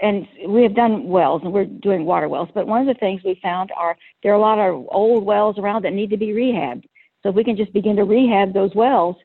and 0.02 0.28
we 0.48 0.64
have 0.64 0.76
done 0.76 1.08
wells 1.08 1.42
and 1.44 1.54
we're 1.54 1.66
doing 1.66 2.06
water 2.06 2.28
wells. 2.30 2.50
But 2.54 2.68
one 2.68 2.82
of 2.82 2.88
the 2.88 3.00
things 3.00 3.22
we 3.24 3.40
found 3.42 3.72
are 3.78 3.98
there 4.24 4.32
are 4.32 4.36
a 4.36 4.40
lot 4.40 4.60
of 4.60 4.86
old 4.90 5.26
wells 5.26 5.58
around 5.58 5.84
that 5.84 5.94
need 5.94 6.10
to 6.10 6.18
be 6.18 6.28
rehabbed. 6.28 6.84
So 7.24 7.30
if 7.30 7.36
we 7.36 7.44
can 7.44 7.58
just 7.58 7.74
begin 7.74 7.96
to 7.98 8.04
rehab 8.04 8.54
those 8.54 8.74
wells, 8.76 9.16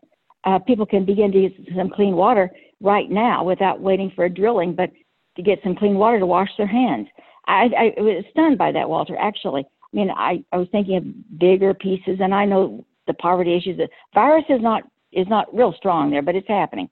uh, 0.45 0.59
people 0.59 0.87
can 0.87 1.05
begin 1.05 1.33
to 1.33 1.49
get 1.49 1.77
some 1.77 1.91
clean 1.91 2.15
water 2.15 2.51
right 2.81 3.11
now 3.11 3.43
without 3.43 3.81
waiting 3.81 4.13
for 4.15 4.27
a 4.27 4.31
drilling, 4.31 4.75
but 4.75 4.91
to 5.37 5.43
get 5.43 5.59
some 5.63 5.75
clean 5.75 5.97
water 5.97 6.19
to 6.19 6.27
wash 6.27 6.51
their 6.57 6.67
hands. 6.67 7.09
I, 7.47 7.93
I 7.97 8.01
was 8.01 8.25
stunned 8.31 8.59
by 8.59 8.73
that, 8.73 8.89
Walter. 8.89 9.17
Actually, 9.17 9.63
I 9.63 9.97
mean, 9.97 10.11
I, 10.11 10.45
I 10.53 10.59
was 10.59 10.69
thinking 10.73 10.97
of 10.97 11.39
bigger 11.39 11.75
pieces, 11.75 12.19
and 12.21 12.35
I 12.35 12.45
know 12.45 12.85
the 13.07 13.15
poverty 13.15 13.57
issues. 13.57 13.77
The 13.77 13.89
virus 14.15 14.45
is 14.49 14.61
not 14.61 14.83
is 15.13 15.27
not 15.29 15.55
real 15.55 15.73
strong 15.77 16.11
there, 16.11 16.23
but 16.23 16.35
it's 16.35 16.49
happening. 16.49 16.89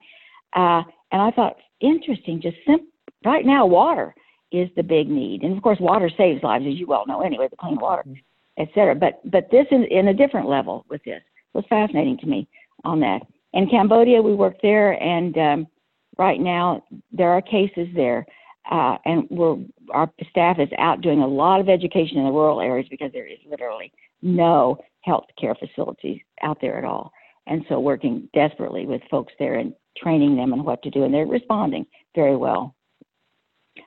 Uh, 0.55 0.83
and 1.13 1.21
I 1.21 1.31
thought, 1.33 1.57
interesting, 1.81 2.41
just 2.41 2.57
simple 2.67 2.87
right 3.25 3.47
now, 3.47 3.67
water 3.67 4.15
is 4.53 4.69
the 4.77 4.83
big 4.83 5.09
need, 5.09 5.43
and 5.43 5.57
of 5.57 5.63
course, 5.63 5.79
water 5.81 6.11
saves 6.17 6.43
lives, 6.43 6.65
as 6.67 6.75
you 6.75 6.87
well 6.87 7.05
know. 7.07 7.21
Anyway, 7.23 7.49
the 7.51 7.57
clean 7.57 7.79
water, 7.79 8.03
mm-hmm. 8.07 8.63
et 8.63 8.69
cetera. 8.75 8.95
But 8.95 9.21
but 9.31 9.51
this 9.51 9.67
is 9.71 9.85
in 9.91 10.09
a 10.09 10.15
different 10.15 10.49
level 10.49 10.85
with 10.89 11.03
this. 11.05 11.23
It 11.55 11.59
was 11.59 11.65
fascinating 11.69 12.19
to 12.19 12.27
me 12.27 12.49
on 12.85 13.01
that. 13.01 13.23
In 13.53 13.69
Cambodia, 13.69 14.21
we 14.23 14.35
worked 14.35 14.63
there, 14.63 15.03
and 15.03 15.37
um, 15.39 15.67
right 16.19 16.41
now 16.41 16.85
there 17.13 17.31
are 17.31 17.43
cases 17.43 17.89
there, 17.95 18.27
uh, 18.71 18.97
and 19.05 19.27
we're 19.31 19.57
our 19.91 20.11
staff 20.31 20.59
is 20.59 20.69
out 20.79 21.01
doing 21.01 21.21
a 21.21 21.27
lot 21.27 21.61
of 21.61 21.69
education 21.69 22.19
in 22.19 22.25
the 22.25 22.33
rural 22.33 22.61
areas 22.61 22.87
because 22.91 23.13
there 23.13 23.27
is 23.27 23.39
literally 23.49 23.93
no 24.23 24.79
health 25.03 25.27
care 25.39 25.55
facilities 25.55 26.21
out 26.43 26.59
there 26.61 26.79
at 26.79 26.85
all. 26.85 27.13
And 27.47 27.65
so 27.69 27.79
working 27.79 28.29
desperately 28.33 28.87
with 28.87 29.03
folks 29.11 29.33
there 29.39 29.57
and 29.57 29.75
training 29.99 30.37
them 30.37 30.53
on 30.53 30.65
what 30.65 30.83
to 30.83 30.91
do, 30.91 31.05
and 31.05 31.13
they're 31.13 31.27
responding 31.27 31.87
very 32.15 32.37
well. 32.37 32.75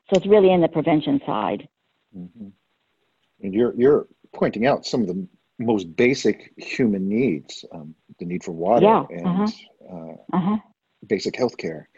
So 0.09 0.17
it's 0.17 0.25
really 0.25 0.51
in 0.51 0.61
the 0.61 0.67
prevention 0.67 1.19
side. 1.25 1.67
Mm-hmm. 2.15 2.47
And 3.43 3.53
you're 3.53 3.73
you're 3.75 4.07
pointing 4.33 4.65
out 4.65 4.85
some 4.85 5.01
of 5.01 5.07
the 5.07 5.27
most 5.59 5.95
basic 5.95 6.53
human 6.57 7.07
needs: 7.07 7.65
um, 7.73 7.93
the 8.19 8.25
need 8.25 8.43
for 8.43 8.51
water 8.51 8.85
yeah. 8.85 9.05
and 9.09 9.27
uh-huh. 9.27 9.47
Uh, 9.91 10.37
uh-huh. 10.37 10.57
basic 11.07 11.35
health 11.35 11.57
care. 11.57 11.89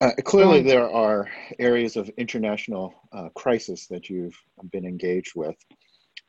Uh, 0.00 0.12
clearly, 0.24 0.62
there 0.62 0.90
are 0.90 1.28
areas 1.58 1.96
of 1.96 2.08
international 2.16 2.94
uh, 3.12 3.28
crisis 3.34 3.86
that 3.88 4.08
you've 4.08 4.36
been 4.72 4.86
engaged 4.86 5.32
with, 5.36 5.56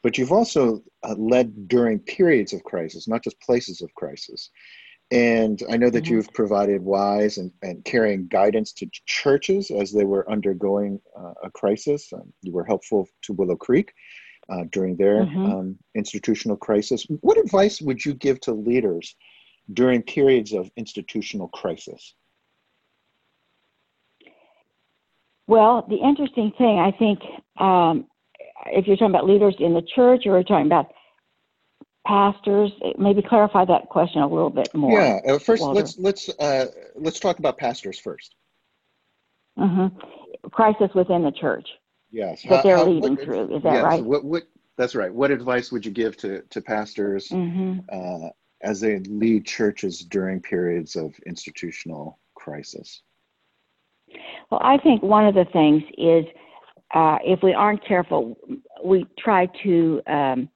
but 0.03 0.17
you've 0.17 0.33
also 0.33 0.83
uh, 1.03 1.15
led 1.17 1.69
during 1.69 1.97
periods 1.99 2.51
of 2.51 2.61
crisis, 2.63 3.07
not 3.07 3.23
just 3.23 3.39
places 3.39 3.81
of 3.81 3.93
crisis. 3.95 4.49
And 5.11 5.61
I 5.69 5.75
know 5.75 5.89
that 5.89 6.05
mm-hmm. 6.05 6.13
you've 6.13 6.33
provided 6.33 6.81
wise 6.81 7.37
and, 7.37 7.51
and 7.61 7.83
caring 7.83 8.27
guidance 8.27 8.71
to 8.73 8.89
churches 9.05 9.69
as 9.69 9.91
they 9.91 10.05
were 10.05 10.29
undergoing 10.31 11.01
uh, 11.17 11.33
a 11.43 11.51
crisis. 11.51 12.11
Um, 12.13 12.31
you 12.41 12.53
were 12.53 12.63
helpful 12.63 13.09
to 13.23 13.33
Willow 13.33 13.57
Creek 13.57 13.93
uh, 14.49 14.63
during 14.71 14.95
their 14.95 15.25
mm-hmm. 15.25 15.45
um, 15.45 15.77
institutional 15.95 16.55
crisis. 16.55 17.05
What 17.19 17.37
advice 17.37 17.81
would 17.81 18.03
you 18.03 18.13
give 18.13 18.39
to 18.41 18.53
leaders 18.53 19.15
during 19.73 20.01
periods 20.01 20.53
of 20.53 20.71
institutional 20.77 21.49
crisis? 21.49 22.15
Well, 25.47 25.85
the 25.89 25.97
interesting 25.97 26.53
thing, 26.57 26.79
I 26.79 26.91
think, 26.91 27.19
um, 27.57 28.07
if 28.67 28.87
you're 28.87 28.95
talking 28.95 29.13
about 29.13 29.27
leaders 29.27 29.55
in 29.59 29.73
the 29.73 29.81
church 29.81 30.25
or 30.25 30.33
you're 30.33 30.43
talking 30.43 30.67
about 30.67 30.93
pastors? 32.05 32.71
Maybe 32.97 33.21
clarify 33.21 33.65
that 33.65 33.89
question 33.89 34.21
a 34.21 34.27
little 34.27 34.49
bit 34.49 34.73
more. 34.73 34.99
Yeah. 34.99 35.19
Uh, 35.27 35.39
first, 35.39 35.61
Walter. 35.61 35.79
let's 35.79 35.97
let's 35.97 36.29
uh, 36.39 36.67
let's 36.95 37.19
talk 37.19 37.39
about 37.39 37.57
pastors 37.57 37.99
first. 37.99 38.35
Mm-hmm. 39.57 39.97
Crisis 40.49 40.89
within 40.95 41.23
the 41.23 41.31
church. 41.31 41.67
Yes. 42.11 42.43
That 42.43 42.57
how, 42.57 42.61
they're 42.61 42.77
how, 42.77 42.85
leading 42.85 43.15
what, 43.15 43.23
through. 43.23 43.55
Is 43.55 43.63
that 43.63 43.73
yes. 43.73 43.83
right? 43.83 44.03
What, 44.03 44.23
what, 44.23 44.43
that's 44.77 44.95
right. 44.95 45.13
What 45.13 45.31
advice 45.31 45.71
would 45.71 45.85
you 45.85 45.91
give 45.91 46.17
to 46.17 46.41
to 46.41 46.61
pastors 46.61 47.29
mm-hmm. 47.29 47.79
uh, 47.91 48.29
as 48.61 48.81
they 48.81 48.99
lead 48.99 49.45
churches 49.45 49.99
during 49.99 50.41
periods 50.41 50.95
of 50.95 51.13
institutional 51.25 52.19
crisis? 52.35 53.01
Well, 54.49 54.61
I 54.63 54.77
think 54.77 55.03
one 55.03 55.25
of 55.25 55.35
the 55.35 55.45
things 55.45 55.83
is 55.97 56.25
uh, 56.93 57.17
if 57.23 57.41
we 57.41 57.53
aren't 57.53 57.85
careful, 57.85 58.37
we 58.83 59.05
try 59.17 59.47
to 59.63 60.01
um, 60.07 60.49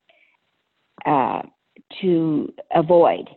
uh, 1.06 1.41
to 2.02 2.52
avoid 2.74 3.30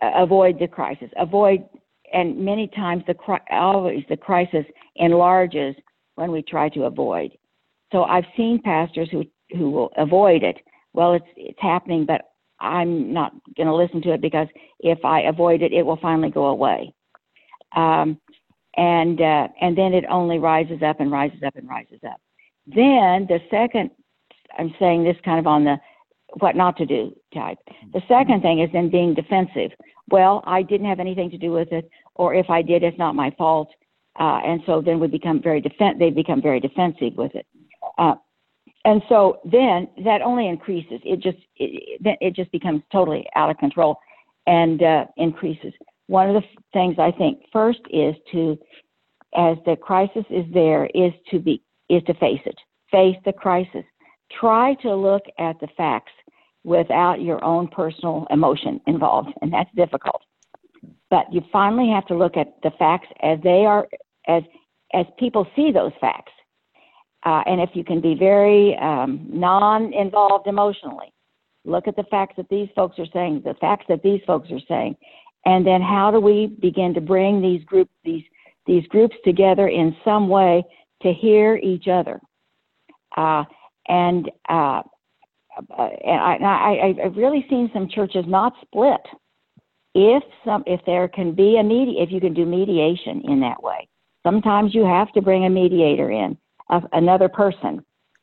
uh, 0.00 0.10
avoid 0.14 0.58
the 0.58 0.68
crisis, 0.68 1.10
avoid, 1.18 1.64
and 2.12 2.38
many 2.38 2.68
times 2.68 3.02
the 3.06 3.14
always 3.50 4.04
the 4.08 4.16
crisis 4.16 4.64
enlarges 4.96 5.74
when 6.16 6.30
we 6.30 6.42
try 6.42 6.68
to 6.70 6.84
avoid. 6.84 7.30
So 7.92 8.04
I've 8.04 8.24
seen 8.36 8.60
pastors 8.62 9.08
who 9.10 9.24
who 9.52 9.70
will 9.70 9.92
avoid 9.96 10.42
it. 10.42 10.56
Well, 10.92 11.14
it's 11.14 11.26
it's 11.36 11.58
happening, 11.60 12.04
but 12.04 12.22
I'm 12.60 13.12
not 13.12 13.32
going 13.56 13.66
to 13.66 13.74
listen 13.74 14.02
to 14.02 14.12
it 14.12 14.20
because 14.20 14.48
if 14.80 15.04
I 15.04 15.22
avoid 15.22 15.62
it, 15.62 15.72
it 15.72 15.82
will 15.82 15.98
finally 15.98 16.30
go 16.30 16.46
away. 16.46 16.94
Um, 17.74 18.18
and 18.76 19.20
uh, 19.20 19.48
and 19.60 19.76
then 19.76 19.94
it 19.94 20.04
only 20.10 20.38
rises 20.38 20.82
up 20.82 21.00
and 21.00 21.10
rises 21.10 21.42
up 21.46 21.56
and 21.56 21.68
rises 21.68 22.00
up. 22.06 22.20
Then 22.66 23.26
the 23.28 23.38
second, 23.50 23.90
I'm 24.58 24.74
saying 24.78 25.04
this 25.04 25.16
kind 25.24 25.38
of 25.38 25.46
on 25.46 25.64
the 25.64 25.76
what 26.34 26.56
not 26.56 26.76
to 26.76 26.86
do 26.86 27.14
type. 27.32 27.58
The 27.92 28.02
second 28.08 28.42
thing 28.42 28.60
is 28.60 28.70
then 28.72 28.90
being 28.90 29.14
defensive. 29.14 29.70
Well, 30.10 30.42
I 30.46 30.62
didn't 30.62 30.88
have 30.88 31.00
anything 31.00 31.30
to 31.30 31.38
do 31.38 31.52
with 31.52 31.72
it, 31.72 31.88
or 32.14 32.34
if 32.34 32.50
I 32.50 32.62
did, 32.62 32.82
it's 32.82 32.98
not 32.98 33.14
my 33.14 33.30
fault. 33.36 33.68
Uh, 34.18 34.40
and 34.44 34.60
so 34.66 34.80
then 34.80 34.98
we 34.98 35.08
become 35.08 35.42
very 35.42 35.60
defen- 35.60 35.98
they 35.98 36.10
become 36.10 36.40
very 36.40 36.60
defensive 36.60 37.16
with 37.16 37.34
it. 37.34 37.46
Uh, 37.98 38.14
and 38.84 39.02
so 39.08 39.40
then 39.44 39.88
that 40.04 40.22
only 40.22 40.48
increases. 40.48 41.00
It 41.04 41.20
just 41.20 41.38
it, 41.56 42.16
it 42.20 42.34
just 42.34 42.50
becomes 42.52 42.82
totally 42.92 43.26
out 43.34 43.50
of 43.50 43.58
control 43.58 43.98
and 44.46 44.82
uh, 44.82 45.06
increases. 45.16 45.72
One 46.06 46.28
of 46.30 46.40
the 46.40 46.48
things 46.72 46.96
I 46.98 47.10
think 47.10 47.40
first 47.52 47.80
is 47.90 48.14
to, 48.30 48.56
as 49.36 49.56
the 49.66 49.76
crisis 49.76 50.24
is 50.30 50.44
there, 50.54 50.86
is 50.94 51.12
to 51.30 51.40
be 51.40 51.62
is 51.90 52.02
to 52.04 52.14
face 52.14 52.40
it. 52.46 52.58
Face 52.90 53.16
the 53.24 53.32
crisis 53.32 53.84
try 54.30 54.74
to 54.82 54.94
look 54.94 55.22
at 55.38 55.58
the 55.60 55.68
facts 55.76 56.12
without 56.64 57.20
your 57.20 57.42
own 57.44 57.68
personal 57.68 58.26
emotion 58.30 58.80
involved, 58.86 59.30
and 59.40 59.52
that's 59.52 59.70
difficult. 59.76 60.22
But 61.10 61.32
you 61.32 61.40
finally 61.52 61.90
have 61.90 62.06
to 62.06 62.16
look 62.16 62.36
at 62.36 62.60
the 62.62 62.72
facts 62.78 63.06
as 63.22 63.38
they 63.42 63.64
are, 63.64 63.86
as 64.26 64.42
as 64.92 65.06
people 65.18 65.46
see 65.54 65.70
those 65.72 65.92
facts. 66.00 66.32
Uh, 67.24 67.42
and 67.46 67.60
if 67.60 67.70
you 67.74 67.84
can 67.84 68.00
be 68.00 68.14
very 68.14 68.76
um, 68.78 69.26
non-involved 69.28 70.46
emotionally, 70.46 71.12
look 71.64 71.88
at 71.88 71.96
the 71.96 72.04
facts 72.04 72.34
that 72.36 72.48
these 72.48 72.68
folks 72.76 72.98
are 72.98 73.06
saying, 73.12 73.42
the 73.44 73.54
facts 73.54 73.84
that 73.88 74.02
these 74.02 74.20
folks 74.26 74.48
are 74.50 74.60
saying, 74.68 74.96
and 75.44 75.66
then 75.66 75.82
how 75.82 76.10
do 76.10 76.20
we 76.20 76.46
begin 76.60 76.94
to 76.94 77.00
bring 77.00 77.40
these 77.40 77.62
group 77.64 77.88
these 78.04 78.24
these 78.66 78.86
groups 78.88 79.16
together 79.24 79.68
in 79.68 79.94
some 80.04 80.28
way 80.28 80.64
to 81.02 81.12
hear 81.12 81.56
each 81.56 81.86
other? 81.86 82.20
Uh, 83.16 83.44
and 83.88 84.30
uh, 84.48 84.82
and 85.68 86.44
I, 86.44 86.94
I, 86.98 87.06
I've 87.06 87.16
really 87.16 87.46
seen 87.48 87.70
some 87.72 87.88
churches 87.88 88.24
not 88.26 88.52
split. 88.62 89.00
If 89.94 90.22
some, 90.44 90.62
if 90.66 90.80
there 90.84 91.08
can 91.08 91.34
be 91.34 91.56
a 91.58 91.62
medi, 91.62 91.96
if 91.98 92.12
you 92.12 92.20
can 92.20 92.34
do 92.34 92.44
mediation 92.44 93.22
in 93.24 93.40
that 93.40 93.62
way, 93.62 93.88
sometimes 94.22 94.74
you 94.74 94.84
have 94.84 95.10
to 95.12 95.22
bring 95.22 95.46
a 95.46 95.50
mediator 95.50 96.10
in, 96.10 96.36
another 96.92 97.28
person 97.28 97.82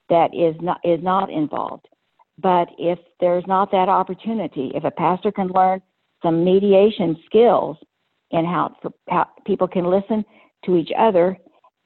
that 0.10 0.30
is 0.36 0.56
not 0.62 0.80
is 0.84 1.02
not 1.02 1.32
involved. 1.32 1.88
But 2.38 2.70
if 2.78 3.00
there's 3.20 3.46
not 3.48 3.72
that 3.72 3.90
opportunity, 3.90 4.72
if 4.76 4.84
a 4.84 4.92
pastor 4.92 5.32
can 5.32 5.48
learn 5.48 5.82
some 6.22 6.44
mediation 6.44 7.18
skills 7.26 7.78
in 8.32 8.46
how, 8.46 8.76
how 9.10 9.28
people 9.46 9.68
can 9.68 9.86
listen 9.86 10.26
to 10.66 10.76
each 10.76 10.92
other 10.98 11.38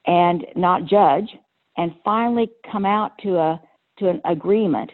and 0.06 0.46
not 0.56 0.86
judge, 0.86 1.28
and 1.76 1.94
finally 2.04 2.50
come 2.70 2.86
out 2.86 3.12
to 3.18 3.36
a 3.36 3.60
to 3.98 4.08
an 4.08 4.20
agreement. 4.24 4.90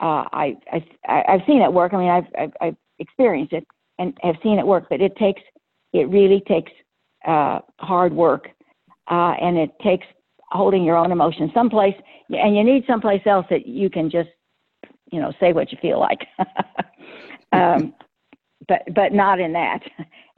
Uh, 0.00 0.24
I, 0.32 0.56
I 0.72 1.24
I've 1.28 1.40
seen 1.46 1.62
it 1.62 1.72
work. 1.72 1.94
I 1.94 1.98
mean, 1.98 2.10
I've, 2.10 2.26
I've, 2.38 2.52
I've 2.60 2.76
experienced 2.98 3.52
it 3.52 3.66
and 3.98 4.16
have 4.22 4.36
seen 4.42 4.58
it 4.58 4.66
work, 4.66 4.86
but 4.90 5.00
it 5.00 5.16
takes 5.16 5.42
it 5.92 6.08
really 6.08 6.42
takes 6.48 6.72
uh, 7.26 7.60
hard 7.78 8.12
work, 8.12 8.48
uh, 9.10 9.34
and 9.40 9.56
it 9.56 9.70
takes 9.82 10.06
holding 10.50 10.84
your 10.84 10.96
own 10.96 11.12
emotions 11.12 11.50
someplace, 11.54 11.94
and 12.30 12.56
you 12.56 12.64
need 12.64 12.84
someplace 12.86 13.22
else 13.26 13.46
that 13.50 13.66
you 13.66 13.88
can 13.88 14.10
just 14.10 14.28
you 15.14 15.20
know, 15.20 15.32
say 15.38 15.52
what 15.52 15.70
you 15.70 15.78
feel 15.80 16.00
like. 16.00 16.26
um, 17.52 17.94
but 18.66 18.82
but 18.94 19.12
not 19.12 19.38
in 19.38 19.52
that. 19.52 19.80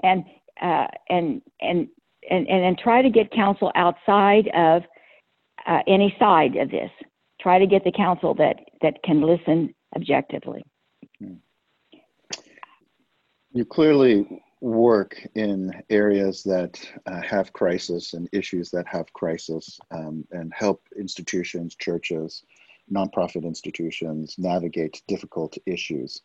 And 0.02 0.24
uh, 0.60 0.86
and 1.08 1.40
and 1.60 1.88
and 2.28 2.46
and 2.48 2.78
try 2.78 3.02
to 3.02 3.10
get 3.10 3.30
counsel 3.32 3.72
outside 3.74 4.48
of 4.54 4.82
uh, 5.66 5.78
any 5.86 6.14
side 6.18 6.56
of 6.56 6.70
this. 6.70 6.90
Try 7.46 7.60
to 7.60 7.66
get 7.68 7.84
the 7.84 7.92
counsel 7.92 8.34
that 8.34 8.56
that 8.82 9.00
can 9.04 9.20
listen 9.20 9.72
objectively. 9.94 10.64
You 13.52 13.64
clearly 13.64 14.42
work 14.60 15.16
in 15.36 15.70
areas 15.88 16.42
that 16.42 16.76
uh, 17.06 17.22
have 17.22 17.52
crisis 17.52 18.14
and 18.14 18.28
issues 18.32 18.68
that 18.70 18.88
have 18.88 19.12
crisis 19.12 19.78
um, 19.92 20.24
and 20.32 20.52
help 20.52 20.82
institutions, 20.98 21.76
churches, 21.76 22.42
nonprofit 22.92 23.44
institutions 23.44 24.34
navigate 24.38 25.00
difficult 25.06 25.56
issues. 25.66 26.20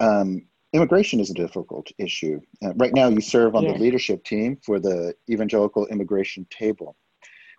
Um, 0.00 0.44
immigration 0.72 1.20
is 1.20 1.30
a 1.30 1.34
difficult 1.34 1.92
issue. 1.98 2.40
Uh, 2.64 2.74
right 2.74 2.92
now, 2.92 3.06
you 3.06 3.20
serve 3.20 3.54
on 3.54 3.62
yes. 3.62 3.74
the 3.74 3.78
leadership 3.78 4.24
team 4.24 4.58
for 4.64 4.80
the 4.80 5.14
Evangelical 5.30 5.86
Immigration 5.86 6.48
Table. 6.50 6.96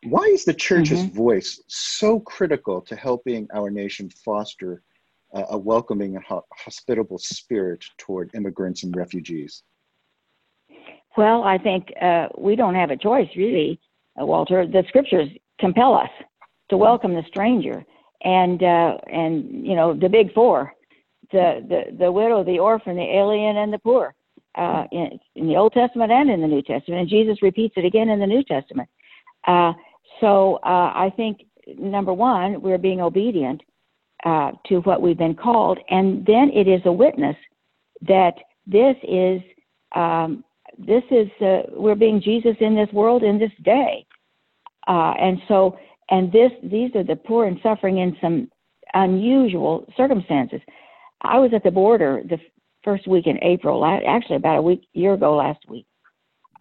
Why 0.03 0.23
is 0.23 0.45
the 0.45 0.53
church's 0.53 1.03
mm-hmm. 1.03 1.15
voice 1.15 1.61
so 1.67 2.19
critical 2.21 2.81
to 2.81 2.95
helping 2.95 3.47
our 3.53 3.69
nation 3.69 4.09
foster 4.09 4.81
uh, 5.33 5.43
a 5.49 5.57
welcoming 5.57 6.15
and 6.15 6.23
ho- 6.23 6.45
hospitable 6.53 7.17
spirit 7.17 7.83
toward 7.97 8.33
immigrants 8.33 8.83
and 8.83 8.95
refugees? 8.95 9.63
Well, 11.17 11.43
I 11.43 11.57
think 11.57 11.91
uh, 12.01 12.27
we 12.37 12.55
don't 12.55 12.75
have 12.75 12.91
a 12.91 12.97
choice, 12.97 13.27
really, 13.35 13.79
uh, 14.19 14.25
Walter. 14.25 14.65
The 14.65 14.83
scriptures 14.87 15.29
compel 15.59 15.93
us 15.93 16.09
to 16.69 16.77
welcome 16.77 17.13
the 17.13 17.23
stranger, 17.27 17.83
and 18.23 18.63
uh, 18.63 18.97
and 19.11 19.65
you 19.67 19.75
know 19.75 19.93
the 19.93 20.07
big 20.07 20.33
four: 20.33 20.73
the 21.31 21.65
the 21.67 21.97
the 21.97 22.11
widow, 22.11 22.43
the 22.43 22.59
orphan, 22.59 22.95
the 22.95 23.17
alien, 23.17 23.57
and 23.57 23.73
the 23.73 23.79
poor. 23.79 24.15
Uh, 24.55 24.85
in, 24.91 25.19
in 25.35 25.47
the 25.47 25.55
Old 25.55 25.71
Testament 25.73 26.11
and 26.11 26.29
in 26.29 26.41
the 26.41 26.47
New 26.47 26.61
Testament, 26.61 27.01
and 27.01 27.09
Jesus 27.09 27.41
repeats 27.41 27.75
it 27.77 27.85
again 27.85 28.09
in 28.09 28.19
the 28.19 28.27
New 28.27 28.43
Testament. 28.43 28.89
So 30.19 30.59
uh, 30.63 30.91
I 30.95 31.11
think 31.15 31.45
number 31.77 32.13
one, 32.13 32.61
we're 32.61 32.77
being 32.77 33.01
obedient 33.01 33.61
uh, 34.25 34.51
to 34.67 34.79
what 34.79 35.01
we've 35.01 35.17
been 35.17 35.35
called, 35.35 35.79
and 35.89 36.25
then 36.25 36.51
it 36.53 36.67
is 36.67 36.81
a 36.85 36.91
witness 36.91 37.35
that 38.01 38.33
this 38.65 38.95
is 39.03 39.41
um, 39.95 40.43
this 40.77 41.03
is 41.09 41.27
uh, 41.41 41.61
we're 41.71 41.95
being 41.95 42.21
Jesus 42.21 42.55
in 42.59 42.75
this 42.75 42.89
world 42.93 43.23
in 43.23 43.39
this 43.39 43.51
day, 43.63 44.05
uh, 44.87 45.13
and 45.19 45.39
so 45.47 45.77
and 46.09 46.31
this 46.31 46.51
these 46.63 46.93
are 46.95 47.03
the 47.03 47.15
poor 47.15 47.45
and 47.45 47.59
suffering 47.63 47.99
in 47.99 48.15
some 48.21 48.49
unusual 48.93 49.85
circumstances. 49.95 50.61
I 51.21 51.39
was 51.39 51.51
at 51.53 51.63
the 51.63 51.71
border 51.71 52.21
the 52.27 52.39
first 52.83 53.07
week 53.07 53.27
in 53.27 53.41
April, 53.43 53.85
actually 53.85 54.37
about 54.37 54.57
a 54.57 54.61
week 54.61 54.87
year 54.93 55.13
ago 55.13 55.35
last 55.35 55.59
week, 55.67 55.85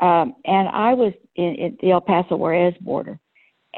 um, 0.01 0.35
and 0.45 0.69
I 0.69 0.95
was 0.95 1.13
in, 1.37 1.55
in 1.55 1.79
the 1.81 1.91
El 1.91 2.01
Paso 2.01 2.37
Juarez 2.37 2.75
border, 2.81 3.19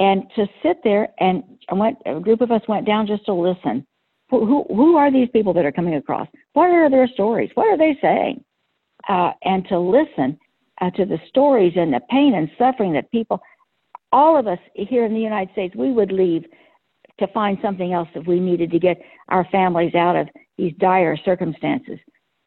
and 0.00 0.24
to 0.34 0.46
sit 0.62 0.78
there 0.82 1.08
and 1.20 1.44
I 1.68 1.74
went 1.74 1.98
a 2.06 2.18
group 2.18 2.40
of 2.40 2.50
us 2.50 2.62
went 2.66 2.86
down 2.86 3.06
just 3.06 3.24
to 3.26 3.32
listen. 3.32 3.86
Who, 4.30 4.46
who, 4.46 4.64
who 4.74 4.96
are 4.96 5.10
these 5.10 5.28
people 5.32 5.52
that 5.54 5.64
are 5.64 5.72
coming 5.72 5.96
across? 5.96 6.28
What 6.52 6.70
are 6.70 6.88
their 6.88 7.08
stories? 7.08 7.50
What 7.54 7.66
are 7.66 7.78
they 7.78 7.98
saying? 8.00 8.44
uh, 9.08 9.32
and 9.42 9.66
to 9.68 9.78
listen 9.78 10.38
uh, 10.80 10.90
to 10.90 11.04
the 11.04 11.18
stories 11.28 11.72
and 11.76 11.92
the 11.92 12.00
pain 12.10 12.34
and 12.34 12.50
suffering 12.58 12.92
that 12.92 13.10
people, 13.10 13.40
all 14.12 14.38
of 14.38 14.46
us 14.46 14.58
here 14.74 15.04
in 15.04 15.14
the 15.14 15.20
United 15.20 15.52
States, 15.52 15.74
we 15.74 15.92
would 15.92 16.12
leave 16.12 16.44
to 17.18 17.26
find 17.28 17.58
something 17.62 17.92
else 17.92 18.08
if 18.14 18.26
we 18.26 18.40
needed 18.40 18.70
to 18.70 18.78
get 18.78 19.00
our 19.28 19.46
families 19.52 19.94
out 19.94 20.16
of 20.16 20.28
these 20.58 20.72
dire 20.78 21.16
circumstances. 21.24 21.98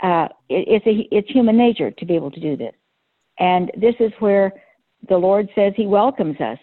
Uh, 0.01 0.27
it, 0.49 0.83
it's 0.83 0.87
a, 0.87 1.15
it's 1.15 1.29
human 1.29 1.57
nature 1.57 1.91
to 1.91 2.05
be 2.05 2.15
able 2.15 2.31
to 2.31 2.39
do 2.39 2.57
this, 2.57 2.73
and 3.39 3.71
this 3.79 3.95
is 3.99 4.11
where 4.19 4.51
the 5.07 5.17
Lord 5.17 5.47
says 5.55 5.73
He 5.75 5.85
welcomes 5.85 6.39
us. 6.41 6.57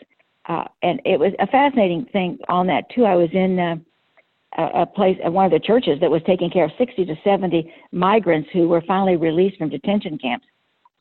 Uh, 0.51 0.65
and 0.83 1.01
it 1.05 1.21
was 1.21 1.33
a 1.39 1.47
fascinating 1.47 2.05
thing 2.13 2.37
on 2.49 2.67
that 2.67 2.91
too. 2.93 3.05
I 3.05 3.15
was 3.15 3.29
in 3.33 3.57
uh, 3.61 3.77
a, 4.59 4.85
place 4.85 5.17
at 5.25 5.33
one 5.33 5.45
of 5.45 5.53
the 5.53 5.65
churches 5.65 6.01
that 6.01 6.11
was 6.11 6.23
taking 6.27 6.51
care 6.51 6.65
of 6.65 6.73
60 6.77 7.05
to 7.05 7.15
70 7.23 7.73
migrants 7.93 8.49
who 8.53 8.67
were 8.67 8.81
finally 8.81 9.15
released 9.15 9.59
from 9.59 9.69
detention 9.69 10.19
camps 10.19 10.47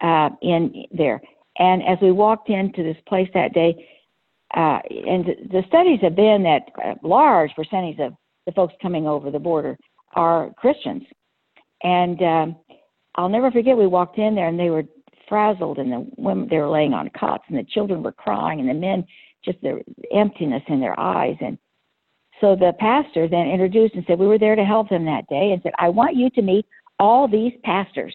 uh, 0.01 0.29
in 0.43 0.85
there. 0.91 1.19
And 1.57 1.81
as 1.81 1.97
we 1.99 2.11
walked 2.11 2.49
into 2.49 2.83
this 2.83 2.97
place 3.07 3.27
that 3.33 3.55
day, 3.55 3.87
uh, 4.55 4.79
and 4.87 5.25
the 5.51 5.63
studies 5.67 5.99
have 6.03 6.15
been 6.15 6.43
that 6.43 6.69
a 6.83 7.07
large 7.07 7.49
percentage 7.55 7.99
of 7.99 8.13
the 8.45 8.51
folks 8.51 8.75
coming 8.79 9.07
over 9.07 9.31
the 9.31 9.39
border 9.39 9.79
are 10.13 10.51
Christians. 10.57 11.03
And 11.81 12.21
um, 12.21 12.55
I'll 13.15 13.29
never 13.29 13.49
forget, 13.49 13.75
we 13.75 13.87
walked 13.87 14.19
in 14.19 14.35
there 14.35 14.47
and 14.47 14.59
they 14.59 14.69
were 14.69 14.83
frazzled, 15.27 15.79
and 15.79 15.91
the 15.91 16.07
women 16.17 16.47
they 16.49 16.57
were 16.57 16.69
laying 16.69 16.93
on 16.93 17.09
cots, 17.19 17.43
and 17.47 17.57
the 17.57 17.63
children 17.63 18.03
were 18.03 18.11
crying, 18.11 18.59
and 18.59 18.69
the 18.69 18.73
men 18.73 19.05
just 19.43 19.61
the 19.61 19.81
emptiness 20.13 20.63
in 20.67 20.79
their 20.79 20.99
eyes, 20.99 21.37
and 21.41 21.57
so 22.41 22.55
the 22.55 22.73
pastor 22.79 23.27
then 23.27 23.47
introduced 23.47 23.95
and 23.95 24.03
said, 24.07 24.19
We 24.19 24.27
were 24.27 24.39
there 24.39 24.55
to 24.55 24.63
help 24.63 24.89
them 24.89 25.05
that 25.05 25.27
day 25.27 25.51
and 25.51 25.61
said, 25.61 25.73
I 25.77 25.89
want 25.89 26.15
you 26.15 26.29
to 26.31 26.41
meet 26.41 26.65
all 26.97 27.27
these 27.27 27.53
pastors. 27.63 28.13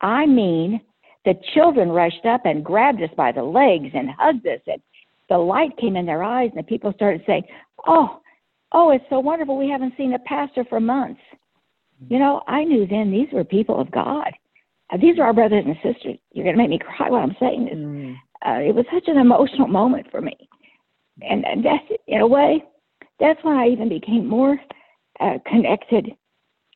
I 0.00 0.26
mean, 0.26 0.80
the 1.24 1.34
children 1.54 1.90
rushed 1.90 2.24
up 2.26 2.46
and 2.46 2.64
grabbed 2.64 3.02
us 3.02 3.10
by 3.16 3.32
the 3.32 3.42
legs 3.42 3.90
and 3.94 4.10
hugged 4.18 4.46
us, 4.46 4.60
and 4.66 4.80
the 5.28 5.38
light 5.38 5.76
came 5.78 5.96
in 5.96 6.06
their 6.06 6.22
eyes, 6.22 6.50
and 6.54 6.64
the 6.64 6.68
people 6.68 6.92
started 6.94 7.22
saying, 7.26 7.44
Oh, 7.86 8.20
oh, 8.72 8.90
it's 8.90 9.04
so 9.10 9.20
wonderful. 9.20 9.56
We 9.56 9.70
haven't 9.70 9.94
seen 9.96 10.14
a 10.14 10.18
pastor 10.20 10.64
for 10.68 10.80
months. 10.80 11.20
You 12.08 12.18
know, 12.18 12.42
I 12.48 12.64
knew 12.64 12.86
then 12.86 13.12
these 13.12 13.28
were 13.32 13.44
people 13.44 13.80
of 13.80 13.90
God. 13.90 14.30
These 15.00 15.18
are 15.18 15.24
our 15.24 15.32
brothers 15.32 15.64
and 15.64 15.76
sisters. 15.76 16.18
You're 16.32 16.44
going 16.44 16.56
to 16.56 16.62
make 16.62 16.70
me 16.70 16.78
cry 16.78 17.08
while 17.08 17.22
I'm 17.22 17.36
saying 17.40 17.64
this. 17.66 17.74
Mm. 17.74 18.16
Uh, 18.46 18.58
it 18.60 18.74
was 18.74 18.84
such 18.92 19.04
an 19.06 19.18
emotional 19.18 19.68
moment 19.68 20.06
for 20.10 20.20
me. 20.20 20.36
And, 21.20 21.44
and 21.44 21.64
that's, 21.64 21.84
in 22.08 22.20
a 22.20 22.26
way, 22.26 22.64
that's 23.20 23.42
when 23.44 23.56
I 23.56 23.68
even 23.68 23.88
became 23.88 24.26
more 24.26 24.58
uh, 25.20 25.38
connected. 25.46 26.10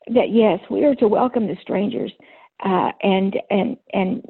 That 0.07 0.29
yes, 0.31 0.59
we 0.69 0.85
are 0.85 0.95
to 0.95 1.07
welcome 1.07 1.47
the 1.47 1.57
strangers, 1.61 2.13
uh, 2.63 2.91
and 3.03 3.35
and 3.49 3.75
and 3.93 4.23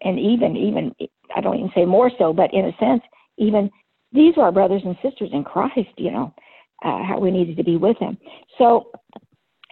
and 0.00 0.18
even 0.18 0.56
even 0.56 0.94
I 1.36 1.42
don't 1.42 1.56
even 1.56 1.70
say 1.74 1.84
more 1.84 2.10
so, 2.18 2.32
but 2.32 2.52
in 2.54 2.64
a 2.64 2.72
sense, 2.78 3.02
even 3.36 3.70
these 4.10 4.38
are 4.38 4.44
our 4.44 4.52
brothers 4.52 4.80
and 4.86 4.96
sisters 5.02 5.28
in 5.34 5.44
Christ. 5.44 5.90
You 5.98 6.12
know 6.12 6.34
uh, 6.82 7.04
how 7.04 7.18
we 7.20 7.30
needed 7.30 7.58
to 7.58 7.64
be 7.64 7.76
with 7.76 7.98
them. 7.98 8.16
So 8.56 8.90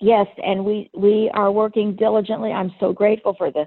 yes, 0.03 0.27
and 0.45 0.63
we 0.63 0.91
we 0.95 1.31
are 1.33 1.51
working 1.51 1.97
diligently. 1.97 2.53
I'm 2.53 2.75
so 2.79 2.93
grateful 2.93 3.35
for 3.39 3.51
the 3.51 3.65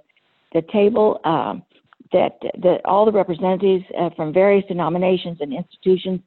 the 0.54 0.62
table. 0.72 1.20
Um, 1.26 1.64
that, 2.12 2.38
that 2.62 2.82
all 2.86 3.06
the 3.06 3.12
representatives 3.12 3.84
uh, 4.00 4.10
from 4.16 4.34
various 4.34 4.66
denominations 4.68 5.38
and 5.42 5.54
institutions 5.54 6.20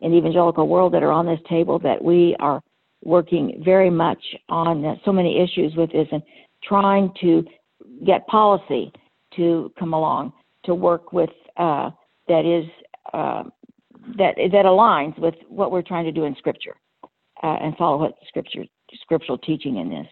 in 0.00 0.12
the 0.12 0.18
evangelical 0.18 0.68
world 0.68 0.92
that 0.94 1.02
are 1.02 1.12
on 1.12 1.26
this 1.26 1.40
table 1.48 1.78
that 1.78 2.02
we 2.02 2.36
are 2.40 2.62
working 3.02 3.62
very 3.64 3.90
much 3.90 4.22
on 4.48 5.00
so 5.04 5.12
many 5.12 5.40
issues 5.42 5.74
with 5.76 5.90
this 5.92 6.06
and 6.12 6.22
trying 6.62 7.12
to 7.20 7.44
get 8.04 8.26
policy 8.26 8.92
to 9.34 9.72
come 9.78 9.94
along 9.94 10.32
to 10.64 10.74
work 10.74 11.12
with 11.12 11.30
uh, 11.56 11.90
that 12.28 12.44
is 12.44 12.68
uh, 13.12 13.42
that 14.16 14.34
that 14.36 14.64
aligns 14.64 15.18
with 15.18 15.34
what 15.48 15.70
we're 15.72 15.82
trying 15.82 16.04
to 16.04 16.12
do 16.12 16.24
in 16.24 16.34
Scripture 16.36 16.76
uh, 17.42 17.56
and 17.60 17.76
follow 17.76 17.98
what 17.98 18.14
Scripture 18.28 18.64
scriptural 19.02 19.38
teaching 19.38 19.76
in 19.76 19.88
this. 19.88 20.06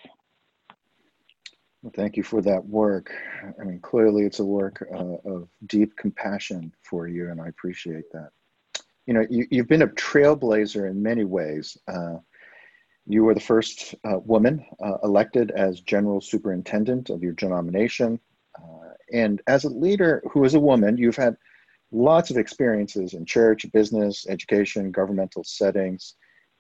Well, 1.83 1.93
thank 1.95 2.17
you 2.17 2.23
for 2.23 2.43
that 2.43 2.65
work. 2.67 3.13
I 3.61 3.65
mean, 3.65 3.81
clearly 3.81 4.25
it's 4.25 4.41
a 4.41 4.45
work 4.45 4.85
uh, 4.93 5.17
of 5.25 5.49
deep 5.67 5.97
compassion 5.97 6.73
for 6.83 7.07
you, 7.07 7.31
and 7.31 7.41
I 7.41 7.49
appreciate 7.49 8.11
that 8.13 8.31
you 9.09 9.15
know, 9.15 9.27
you, 9.31 9.47
have 9.57 9.69
been 9.69 9.83
a 9.83 9.89
trailblazer 9.89 10.89
in 10.89 11.03
many 11.03 11.25
ways. 11.25 11.79
Uh, 11.89 12.17
you 13.07 13.25
were 13.25 13.33
the 13.33 13.41
first 13.41 13.95
uh, 14.05 14.19
woman 14.19 14.63
uh, 14.85 14.99
elected 15.03 15.51
as 15.53 15.81
general 15.81 16.21
superintendent 16.21 17.09
of 17.09 17.23
your 17.23 17.33
denomination. 17.33 18.21
Uh, 18.55 18.91
and 19.11 19.41
as 19.47 19.65
a 19.65 19.71
leader 19.71 20.23
who 20.31 20.45
is 20.45 20.53
a 20.53 20.61
woman, 20.61 20.99
you've 20.99 21.17
had 21.17 21.39
lots 21.91 22.31
of 22.31 22.37
experiences 22.37 23.15
in 23.15 23.25
church, 23.25 23.65
business, 23.73 24.27
education, 24.29 24.93
governmental 24.93 25.43
settings. 25.43 26.17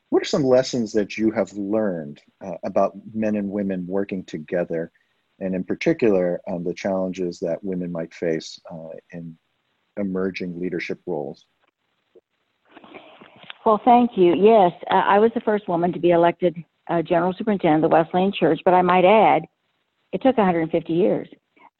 What 0.08 0.22
are 0.22 0.24
some 0.24 0.42
lessons 0.42 0.90
that 0.94 1.18
you 1.18 1.30
have 1.32 1.52
learned 1.52 2.22
uh, 2.42 2.54
about 2.64 2.94
men 3.12 3.36
and 3.36 3.50
women 3.50 3.86
working 3.86 4.24
together, 4.24 4.90
and 5.40 5.54
in 5.54 5.64
particular, 5.64 6.40
um, 6.50 6.64
the 6.64 6.74
challenges 6.74 7.38
that 7.40 7.62
women 7.62 7.92
might 7.92 8.12
face 8.12 8.58
uh, 8.70 8.90
in 9.12 9.36
emerging 9.96 10.60
leadership 10.60 11.00
roles? 11.06 11.46
Well, 13.64 13.80
thank 13.84 14.12
you. 14.16 14.34
Yes, 14.34 14.72
uh, 14.90 14.94
I 14.94 15.18
was 15.18 15.30
the 15.34 15.40
first 15.40 15.68
woman 15.68 15.92
to 15.92 15.98
be 15.98 16.10
elected 16.10 16.56
uh, 16.88 17.02
general 17.02 17.34
superintendent 17.36 17.84
of 17.84 17.90
the 17.90 17.94
Wesleyan 17.94 18.32
Church, 18.32 18.60
but 18.64 18.74
I 18.74 18.82
might 18.82 19.04
add, 19.04 19.42
it 20.12 20.22
took 20.22 20.38
150 20.38 20.92
years. 20.92 21.28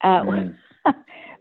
Uh, 0.03 0.23
mm. 0.23 0.57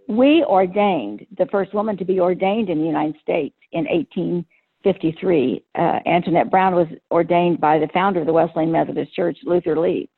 we 0.08 0.44
ordained 0.46 1.26
the 1.38 1.48
first 1.48 1.74
woman 1.74 1.98
to 1.98 2.06
be 2.06 2.20
ordained 2.20 2.70
in 2.70 2.80
the 2.80 2.86
United 2.86 3.16
States 3.22 3.56
in 3.74 3.86
1853. 3.86 5.64
Uh, 5.76 6.00
Antoinette 6.06 6.50
Brown 6.50 6.76
was 6.76 6.88
ordained 7.12 7.60
by 7.60 7.78
the 7.78 7.90
founder 7.94 8.22
of 8.22 8.26
the 8.26 8.34
Wesleyan 8.34 8.72
Methodist 8.72 9.14
Church, 9.14 9.38
Luther 9.44 9.78
Lee. 9.78 10.10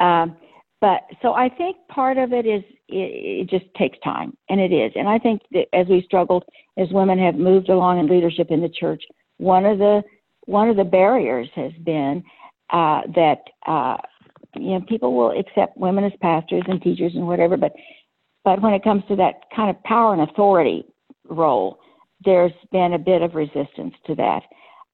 Um, 0.00 0.36
but 0.82 1.02
so 1.22 1.32
I 1.32 1.48
think 1.48 1.76
part 1.88 2.18
of 2.18 2.32
it 2.32 2.44
is 2.44 2.64
it, 2.88 3.46
it 3.46 3.48
just 3.48 3.72
takes 3.76 3.96
time, 4.00 4.36
and 4.50 4.60
it 4.60 4.72
is. 4.72 4.90
And 4.96 5.08
I 5.08 5.16
think 5.16 5.40
that 5.52 5.66
as 5.72 5.86
we 5.86 6.02
struggled, 6.02 6.44
as 6.76 6.88
women 6.90 7.20
have 7.20 7.36
moved 7.36 7.68
along 7.68 8.00
in 8.00 8.08
leadership 8.08 8.48
in 8.50 8.60
the 8.60 8.68
church, 8.68 9.02
one 9.38 9.64
of 9.64 9.78
the 9.78 10.02
one 10.46 10.68
of 10.68 10.76
the 10.76 10.84
barriers 10.84 11.48
has 11.54 11.70
been 11.84 12.24
uh, 12.70 13.02
that 13.14 13.38
uh, 13.68 13.96
you 14.56 14.70
know 14.70 14.80
people 14.88 15.14
will 15.14 15.38
accept 15.38 15.76
women 15.76 16.02
as 16.02 16.12
pastors 16.20 16.64
and 16.66 16.82
teachers 16.82 17.12
and 17.14 17.28
whatever, 17.28 17.56
but 17.56 17.72
but 18.44 18.60
when 18.60 18.74
it 18.74 18.82
comes 18.82 19.04
to 19.06 19.14
that 19.14 19.34
kind 19.54 19.70
of 19.70 19.80
power 19.84 20.12
and 20.12 20.28
authority 20.28 20.84
role, 21.28 21.78
there's 22.24 22.52
been 22.72 22.94
a 22.94 22.98
bit 22.98 23.22
of 23.22 23.36
resistance 23.36 23.94
to 24.08 24.16
that, 24.16 24.42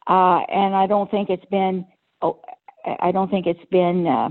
uh, 0.06 0.44
and 0.52 0.74
I 0.76 0.86
don't 0.86 1.10
think 1.10 1.30
it's 1.30 1.46
been. 1.46 1.86
Oh, 2.20 2.42
I 3.00 3.10
don't 3.10 3.30
think 3.30 3.46
it's 3.46 3.64
been, 3.70 4.06
uh, 4.06 4.30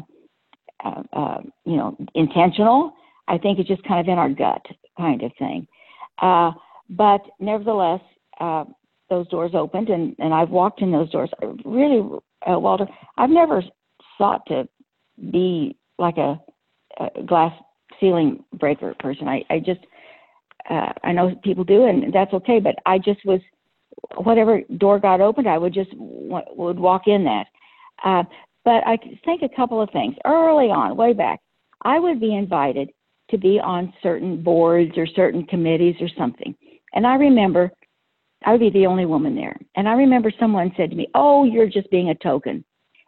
uh, 0.84 1.04
uh, 1.14 1.38
you 1.66 1.78
know, 1.78 1.98
intentional. 2.16 2.94
I 3.28 3.38
think 3.38 3.60
it's 3.60 3.68
just 3.68 3.84
kind 3.84 4.00
of 4.00 4.12
in 4.12 4.18
our 4.18 4.30
gut, 4.30 4.66
kind 4.98 5.22
of 5.24 5.32
thing. 5.38 5.68
Uh, 6.22 6.52
but 6.90 7.22
nevertheless, 7.40 8.02
uh, 8.40 8.66
those 9.10 9.28
doors 9.30 9.52
opened, 9.54 9.90
and 9.90 10.16
and 10.20 10.34
I've 10.34 10.50
walked 10.50 10.82
in 10.82 10.92
those 10.92 11.10
doors. 11.10 11.30
Really, 11.66 12.02
uh, 12.50 12.60
Walter, 12.60 12.88
I've 13.18 13.30
never 13.30 13.64
sought 14.18 14.46
to 14.48 14.68
be 15.32 15.78
like 15.98 16.18
a, 16.18 16.40
a 17.00 17.24
glass 17.24 17.54
ceiling 18.00 18.44
breaker 18.54 18.94
person. 19.00 19.28
I 19.28 19.44
I 19.50 19.60
just 19.60 19.80
uh, 20.70 20.92
I 21.04 21.12
know 21.12 21.36
people 21.44 21.64
do, 21.64 21.86
and 21.86 22.14
that's 22.14 22.34
okay. 22.34 22.60
But 22.60 22.76
I 22.86 22.98
just 22.98 23.26
was, 23.26 23.42
whatever 24.16 24.62
door 24.78 25.00
got 25.00 25.22
opened, 25.22 25.48
I 25.48 25.58
would 25.58 25.74
just 25.74 25.92
w- 25.92 26.42
would 26.56 26.80
walk 26.80 27.04
in 27.08 27.24
that. 27.24 27.48
Uh, 28.04 28.24
but 28.68 28.86
I 28.86 28.98
think 29.24 29.44
a 29.44 29.56
couple 29.56 29.82
of 29.82 29.90
things 29.92 30.14
early 30.26 30.66
on, 30.66 30.98
way 30.98 31.14
back, 31.14 31.40
I 31.84 32.00
would 32.00 32.20
be 32.20 32.36
invited 32.36 32.90
to 33.30 33.38
be 33.38 33.62
on 33.62 33.94
certain 34.04 34.44
boards 34.44 34.92
or 34.98 35.08
certain 35.08 35.46
committees 35.46 35.96
or 36.02 36.10
something, 36.18 36.54
and 36.94 37.08
I 37.08 37.16
remember 37.16 37.72
I 38.46 38.52
would 38.52 38.60
be 38.60 38.70
the 38.70 38.86
only 38.86 39.06
woman 39.06 39.38
there. 39.38 39.58
And 39.78 39.88
I 39.88 39.94
remember 39.94 40.34
someone 40.38 40.74
said 40.76 40.90
to 40.90 40.98
me, 40.98 41.08
"Oh, 41.16 41.46
you're 41.46 41.70
just 41.70 41.90
being 41.92 42.10
a 42.10 42.16
token." 42.16 42.66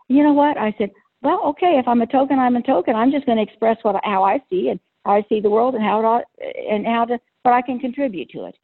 You 0.07 0.23
know 0.23 0.31
what? 0.31 0.57
I 0.57 0.73
said, 0.77 0.91
"Well, 1.21 1.41
okay. 1.47 1.77
If 1.77 1.89
I'm 1.89 2.01
a 2.01 2.07
token, 2.07 2.39
I'm 2.39 2.55
a 2.55 2.63
token. 2.63 2.95
I'm 2.95 3.11
just 3.11 3.25
going 3.25 3.37
to 3.37 3.43
express 3.43 3.77
what 3.81 3.99
how 4.05 4.23
I 4.23 4.41
see 4.49 4.69
and 4.69 4.79
how 5.03 5.11
I 5.17 5.25
see 5.27 5.41
the 5.41 5.49
world 5.49 5.75
and 5.75 5.83
how 5.83 6.01
to 6.01 6.45
and 6.71 6.87
how 6.87 7.03
to 7.03 7.19
but 7.43 7.51
I 7.51 7.61
can 7.61 7.79
contribute 7.79 8.29
to 8.29 8.45
it. 8.45 8.55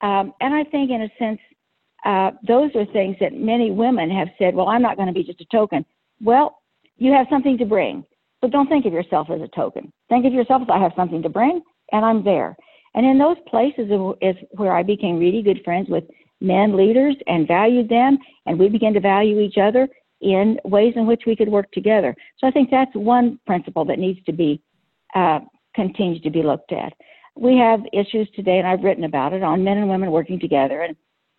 Um, 0.00 0.32
and 0.40 0.54
I 0.54 0.64
think, 0.64 0.90
in 0.90 1.02
a 1.02 1.10
sense, 1.18 1.40
uh, 2.06 2.30
those 2.48 2.70
are 2.76 2.86
things 2.86 3.16
that 3.20 3.34
many 3.34 3.70
women 3.70 4.10
have 4.10 4.28
said, 4.38 4.54
well, 4.54 4.68
I'm 4.68 4.80
not 4.80 4.96
going 4.96 5.08
to 5.08 5.14
be 5.20 5.22
just 5.22 5.42
a 5.42 5.46
token. 5.52 5.84
Well, 6.22 6.58
you 6.96 7.12
have 7.12 7.26
something 7.30 7.58
to 7.58 7.64
bring. 7.64 8.04
So 8.40 8.48
don't 8.48 8.68
think 8.68 8.86
of 8.86 8.92
yourself 8.92 9.28
as 9.30 9.40
a 9.40 9.48
token. 9.48 9.92
Think 10.08 10.26
of 10.26 10.32
yourself 10.32 10.62
as 10.62 10.68
I 10.70 10.78
have 10.78 10.92
something 10.96 11.22
to 11.22 11.28
bring, 11.28 11.60
and 11.92 12.04
I'm 12.04 12.24
there. 12.24 12.56
And 12.94 13.06
in 13.06 13.18
those 13.18 13.36
places 13.48 13.90
is 14.20 14.36
where 14.52 14.72
I 14.72 14.82
became 14.82 15.18
really 15.18 15.42
good 15.42 15.60
friends 15.64 15.88
with 15.88 16.04
men 16.40 16.76
leaders 16.76 17.16
and 17.26 17.46
valued 17.46 17.88
them, 17.88 18.18
and 18.46 18.58
we 18.58 18.68
began 18.68 18.94
to 18.94 19.00
value 19.00 19.40
each 19.40 19.58
other 19.58 19.88
in 20.20 20.58
ways 20.64 20.94
in 20.96 21.06
which 21.06 21.22
we 21.26 21.36
could 21.36 21.48
work 21.48 21.70
together. 21.72 22.14
So 22.38 22.46
I 22.46 22.50
think 22.50 22.70
that's 22.70 22.94
one 22.94 23.38
principle 23.46 23.84
that 23.86 23.98
needs 23.98 24.22
to 24.24 24.32
be 24.32 24.62
uh, 25.14 25.40
continued 25.74 26.22
to 26.22 26.30
be 26.30 26.42
looked 26.42 26.72
at 26.72 26.92
we 27.36 27.56
have 27.56 27.80
issues 27.92 28.28
today, 28.34 28.58
and 28.58 28.66
I've 28.66 28.82
written 28.82 29.04
about 29.04 29.32
it 29.32 29.42
on 29.42 29.64
men 29.64 29.78
and 29.78 29.88
women 29.88 30.10
working 30.10 30.38
together, 30.38 30.82
and 30.82 30.96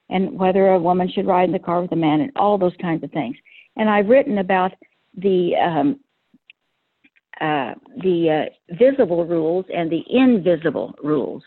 and 0.09 0.37
whether 0.37 0.71
a 0.71 0.79
woman 0.79 1.09
should 1.09 1.25
ride 1.25 1.45
in 1.45 1.53
the 1.53 1.59
car 1.59 1.81
with 1.81 1.91
a 1.93 1.95
man, 1.95 2.21
and 2.21 2.31
all 2.35 2.57
those 2.57 2.75
kinds 2.81 3.03
of 3.03 3.11
things. 3.11 3.35
And 3.77 3.89
I've 3.89 4.07
written 4.07 4.37
about 4.37 4.71
the 5.15 5.55
um, 5.55 5.99
uh, 7.39 7.73
the 8.03 8.45
uh, 8.45 8.75
visible 8.75 9.25
rules 9.25 9.65
and 9.73 9.91
the 9.91 10.03
invisible 10.09 10.93
rules. 11.03 11.43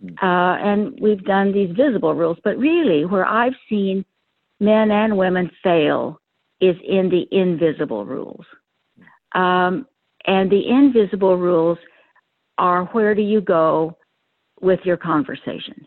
Hmm. 0.00 0.14
Uh, 0.26 0.56
and 0.56 0.98
we've 1.00 1.24
done 1.24 1.52
these 1.52 1.74
visible 1.76 2.14
rules, 2.14 2.38
but 2.42 2.56
really, 2.58 3.04
where 3.04 3.26
I've 3.26 3.54
seen 3.68 4.04
men 4.60 4.90
and 4.90 5.16
women 5.16 5.50
fail 5.62 6.20
is 6.60 6.76
in 6.86 7.08
the 7.08 7.26
invisible 7.30 8.04
rules. 8.04 8.44
Um, 9.34 9.86
and 10.26 10.50
the 10.50 10.68
invisible 10.68 11.36
rules 11.36 11.78
are 12.58 12.86
where 12.86 13.14
do 13.14 13.22
you 13.22 13.40
go 13.40 13.96
with 14.60 14.80
your 14.84 14.96
conversation? 14.96 15.86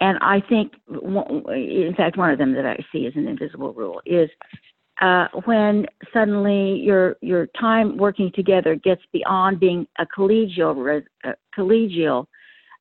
And 0.00 0.18
I 0.20 0.42
think, 0.48 0.72
in 0.88 1.94
fact, 1.96 2.16
one 2.16 2.30
of 2.30 2.38
them 2.38 2.54
that 2.54 2.66
I 2.66 2.78
see 2.92 3.06
as 3.06 3.14
an 3.16 3.28
invisible 3.28 3.72
rule 3.72 4.00
is 4.04 4.28
uh, 5.00 5.28
when 5.44 5.86
suddenly 6.12 6.80
your 6.80 7.16
your 7.20 7.46
time 7.58 7.96
working 7.96 8.32
together 8.34 8.74
gets 8.74 9.02
beyond 9.12 9.60
being 9.60 9.86
a 9.98 10.06
collegial 10.06 11.02
uh, 11.24 11.32
collegial 11.56 12.26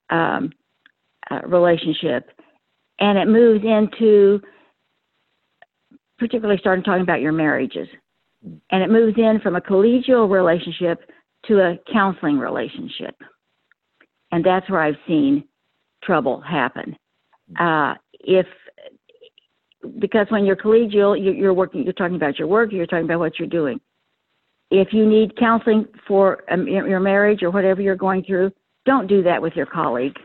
um, 0.10 0.51
uh, 1.30 1.41
relationship, 1.45 2.30
and 2.99 3.17
it 3.17 3.28
moves 3.28 3.63
into 3.65 4.41
particularly 6.17 6.60
starting 6.60 6.84
talking 6.84 7.01
about 7.01 7.19
your 7.19 7.34
marriages, 7.34 7.88
and 8.71 8.82
it 8.82 8.89
moves 8.89 9.17
in 9.17 9.39
from 9.41 9.58
a 9.58 9.62
collegial 9.62 10.30
relationship 10.30 10.99
to 11.45 11.60
a 11.60 11.78
counseling 11.91 12.39
relationship. 12.39 13.15
And 14.32 14.43
that's 14.43 14.69
where 14.69 14.82
I've 14.82 14.95
seen 15.08 15.43
trouble 16.04 16.41
happen. 16.41 16.95
Uh, 17.60 17.95
if 18.13 18.47
because 20.00 20.28
when 20.30 20.45
you're 20.45 20.56
collegial, 20.56 21.17
you're 21.17 21.54
working, 21.54 21.84
you're 21.84 21.93
talking 21.93 22.15
about 22.15 22.38
your 22.39 22.48
work, 22.48 22.71
you're 22.71 22.86
talking 22.86 23.06
about 23.06 23.19
what 23.19 23.39
you're 23.39 23.48
doing. 23.48 23.80
If 24.71 24.89
you 24.91 25.08
need 25.08 25.38
counseling 25.38 25.86
for 26.08 26.43
um, 26.52 26.67
your 26.67 27.00
marriage 27.00 27.43
or 27.43 27.52
whatever 27.52 27.82
you're 27.82 27.95
going 27.95 28.24
through, 28.24 28.52
don't 28.86 29.08
do 29.08 29.24
that 29.24 29.41
with 29.41 29.54
your 29.56 29.65
colleague. 29.65 30.17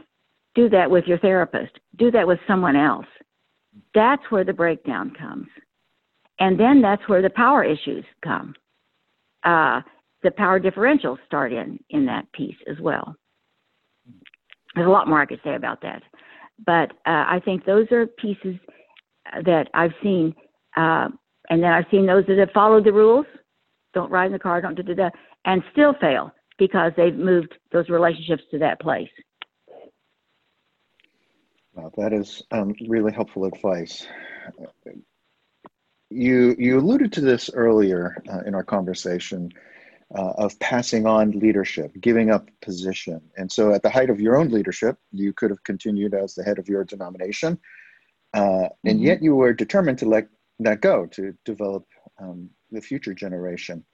Do 0.55 0.69
that 0.71 0.91
with 0.91 1.05
your 1.07 1.19
therapist. 1.19 1.79
Do 1.97 2.11
that 2.11 2.27
with 2.27 2.39
someone 2.49 2.77
else. 2.77 3.07
That's 3.95 4.23
where 4.31 4.45
the 4.45 4.53
breakdown 4.53 5.13
comes. 5.19 5.47
And 6.39 6.59
then 6.59 6.81
that's 6.81 7.07
where 7.07 7.23
the 7.23 7.31
power 7.31 7.63
issues 7.63 8.05
come. 8.25 8.55
Uh, 9.45 9.83
the 10.23 10.31
power 10.31 10.61
differentials 10.61 11.19
start 11.27 11.53
in 11.53 11.79
in 11.91 12.07
that 12.07 12.31
piece 12.33 12.57
as 12.69 12.77
well. 12.81 13.15
There's 14.75 14.87
a 14.87 14.91
lot 14.91 15.09
more 15.09 15.21
I 15.21 15.27
could 15.27 15.41
say 15.43 15.55
about 15.55 15.83
that, 15.83 16.03
but 16.65 16.91
uh, 17.07 17.25
I 17.27 17.41
think 17.45 17.65
those 17.65 17.91
are 17.91 18.07
pieces 18.07 18.57
that 19.45 19.69
I've 19.75 19.95
seen, 20.03 20.35
uh, 20.77 21.09
and 21.49 21.63
then 21.63 21.73
I've 21.73 21.87
seen 21.91 22.07
those 22.07 22.25
that 22.27 22.39
have 22.39 22.51
followed 22.53 22.85
the 22.85 22.93
rules, 22.93 23.27
don't 23.95 24.11
ride 24.11 24.27
in 24.27 24.33
the 24.33 24.39
car, 24.39 24.61
don't 24.61 24.75
do 24.75 24.95
that, 24.95 25.13
and 25.45 25.63
still 25.73 25.95
fail 26.01 26.33
because 26.59 26.93
they've 26.97 27.15
moved 27.15 27.55
those 27.73 27.89
relationships 27.89 28.43
to 28.51 28.59
that 28.59 28.81
place. 28.81 29.09
Wow, 31.75 31.93
that 31.97 32.13
is 32.13 32.43
um, 32.51 32.75
really 32.89 33.13
helpful 33.13 33.45
advice. 33.45 34.07
You 36.11 36.57
you 36.59 36.79
alluded 36.79 37.13
to 37.15 37.21
this 37.21 37.51
earlier 37.55 38.23
uh, 38.31 38.41
in 38.45 38.55
our 38.55 38.65
conversation 38.65 39.51
uh, 40.15 40.33
of 40.39 40.59
passing 40.59 41.07
on 41.07 41.31
leadership, 41.31 41.93
giving 42.01 42.31
up 42.31 42.49
position. 42.63 43.21
And 43.37 43.51
so, 43.51 43.73
at 43.73 43.83
the 43.83 43.91
height 43.91 44.11
of 44.11 44.21
your 44.21 44.37
own 44.37 44.49
leadership, 44.49 44.99
you 45.13 45.33
could 45.33 45.51
have 45.51 45.63
continued 45.63 46.15
as 46.15 46.35
the 46.35 46.43
head 46.43 46.59
of 46.59 46.69
your 46.69 46.85
denomination, 46.85 47.59
uh, 48.35 48.69
and 48.85 48.99
mm-hmm. 48.99 49.07
yet 49.07 49.23
you 49.23 49.35
were 49.35 49.53
determined 49.53 49.99
to 49.99 50.07
let 50.07 50.29
that 50.59 50.81
go 50.81 51.07
to 51.07 51.35
develop 51.45 51.85
um, 52.21 52.51
the 52.71 52.81
future 52.81 53.15
generation. 53.15 53.85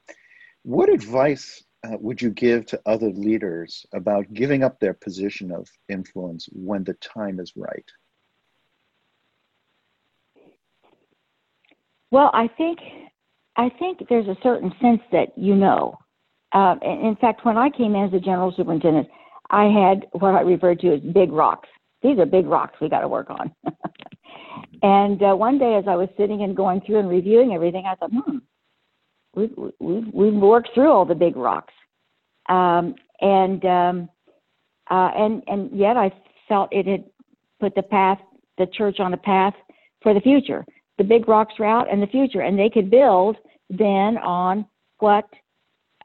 What 0.63 0.89
advice 0.89 1.63
uh, 1.85 1.97
would 2.01 2.21
you 2.21 2.31
give 2.31 2.67
to 2.67 2.81
other 2.87 3.11
leaders 3.11 3.87
about 3.95 4.33
giving 4.33 4.65
up 4.65 4.81
their 4.81 4.95
position 4.95 5.53
of 5.53 5.69
influence 5.89 6.49
when 6.53 6.85
the 6.85 6.95
time 6.95 7.39
is 7.39 7.53
right? 7.57 7.89
Well, 12.11 12.31
I 12.33 12.49
think 12.49 12.79
I 13.57 13.69
think 13.79 14.07
there's 14.09 14.29
a 14.29 14.37
certain 14.43 14.73
sense 14.81 15.01
that 15.13 15.37
you 15.37 15.55
know 15.55 15.99
uh, 16.53 16.77
in 16.83 17.17
fact, 17.21 17.45
when 17.45 17.57
I 17.59 17.69
came 17.71 17.95
in 17.95 18.05
as 18.05 18.15
a 18.15 18.21
general 18.21 18.53
superintendent, 18.57 19.09
I 19.51 19.65
had 19.65 20.07
what 20.13 20.35
I 20.35 20.41
referred 20.41 20.81
to 20.81 20.95
as 20.95 21.01
big 21.01 21.31
rocks. 21.31 21.69
These 22.03 22.19
are 22.19 22.27
big 22.27 22.47
rocks 22.47 22.81
we 22.81 22.89
got 22.89 23.01
to 23.01 23.09
work 23.09 23.31
on. 23.31 23.53
and 24.83 25.23
uh, 25.23 25.35
one 25.35 25.59
day, 25.59 25.77
as 25.77 25.85
I 25.89 25.97
was 25.97 26.09
sitting 26.17 26.43
and 26.43 26.57
going 26.57 26.81
through 26.81 26.99
and 26.99 27.09
reviewing 27.09 27.53
everything, 27.53 27.85
I 27.87 27.95
thought, 27.95 28.11
hmm, 28.11 28.39
we've, 29.35 29.53
we've, 29.79 30.07
we've 30.13 30.35
worked 30.35 30.71
through 30.75 30.91
all 30.91 31.05
the 31.05 31.15
big 31.15 31.37
rocks. 31.37 31.73
Um, 32.49 32.95
and, 33.21 33.65
um, 33.65 34.09
uh, 34.91 35.11
and, 35.17 35.43
and 35.47 35.77
yet 35.77 35.97
I 35.97 36.13
felt 36.49 36.73
it 36.73 36.87
had 36.87 37.05
put 37.61 37.75
the 37.75 37.83
path, 37.83 38.19
the 38.59 38.67
church 38.67 39.01
on 39.01 39.15
a 39.15 39.19
path 39.19 39.55
for 40.03 40.15
the 40.15 40.21
future. 40.21 40.65
The 40.99 41.05
big 41.05 41.29
rocks 41.29 41.55
route 41.59 41.89
and 41.91 42.03
the 42.03 42.07
future. 42.07 42.41
And 42.41 42.59
they 42.59 42.71
could 42.71 42.91
build 42.91 43.37
then 43.69 44.19
on 44.19 44.67
what 44.99 45.29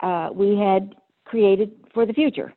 uh, 0.01 0.30
we 0.34 0.57
had 0.57 0.95
created 1.26 1.72
for 1.93 2.05
the 2.05 2.13
future. 2.13 2.53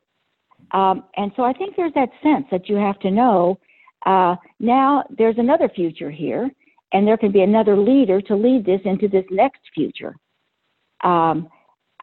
Um, 0.71 1.03
and 1.15 1.31
so 1.35 1.43
I 1.43 1.53
think 1.53 1.75
there's 1.75 1.93
that 1.93 2.09
sense 2.23 2.45
that 2.51 2.67
you 2.67 2.75
have 2.75 2.99
to 2.99 3.11
know 3.11 3.59
uh, 4.05 4.35
now 4.59 5.03
there's 5.17 5.37
another 5.37 5.69
future 5.69 6.11
here, 6.11 6.49
and 6.93 7.07
there 7.07 7.17
can 7.17 7.31
be 7.31 7.41
another 7.41 7.77
leader 7.77 8.21
to 8.21 8.35
lead 8.35 8.65
this 8.65 8.81
into 8.85 9.07
this 9.07 9.25
next 9.31 9.61
future. 9.73 10.15
Um, 11.03 11.49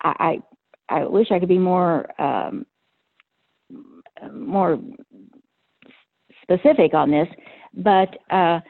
I, 0.02 0.42
I, 0.88 0.96
I 1.00 1.04
wish 1.04 1.28
I 1.30 1.38
could 1.38 1.48
be 1.48 1.58
more 1.58 2.20
um, 2.20 2.66
more 4.32 4.78
specific 6.42 6.94
on 6.94 7.10
this, 7.10 7.28
but 7.74 8.08
uh, 8.30 8.60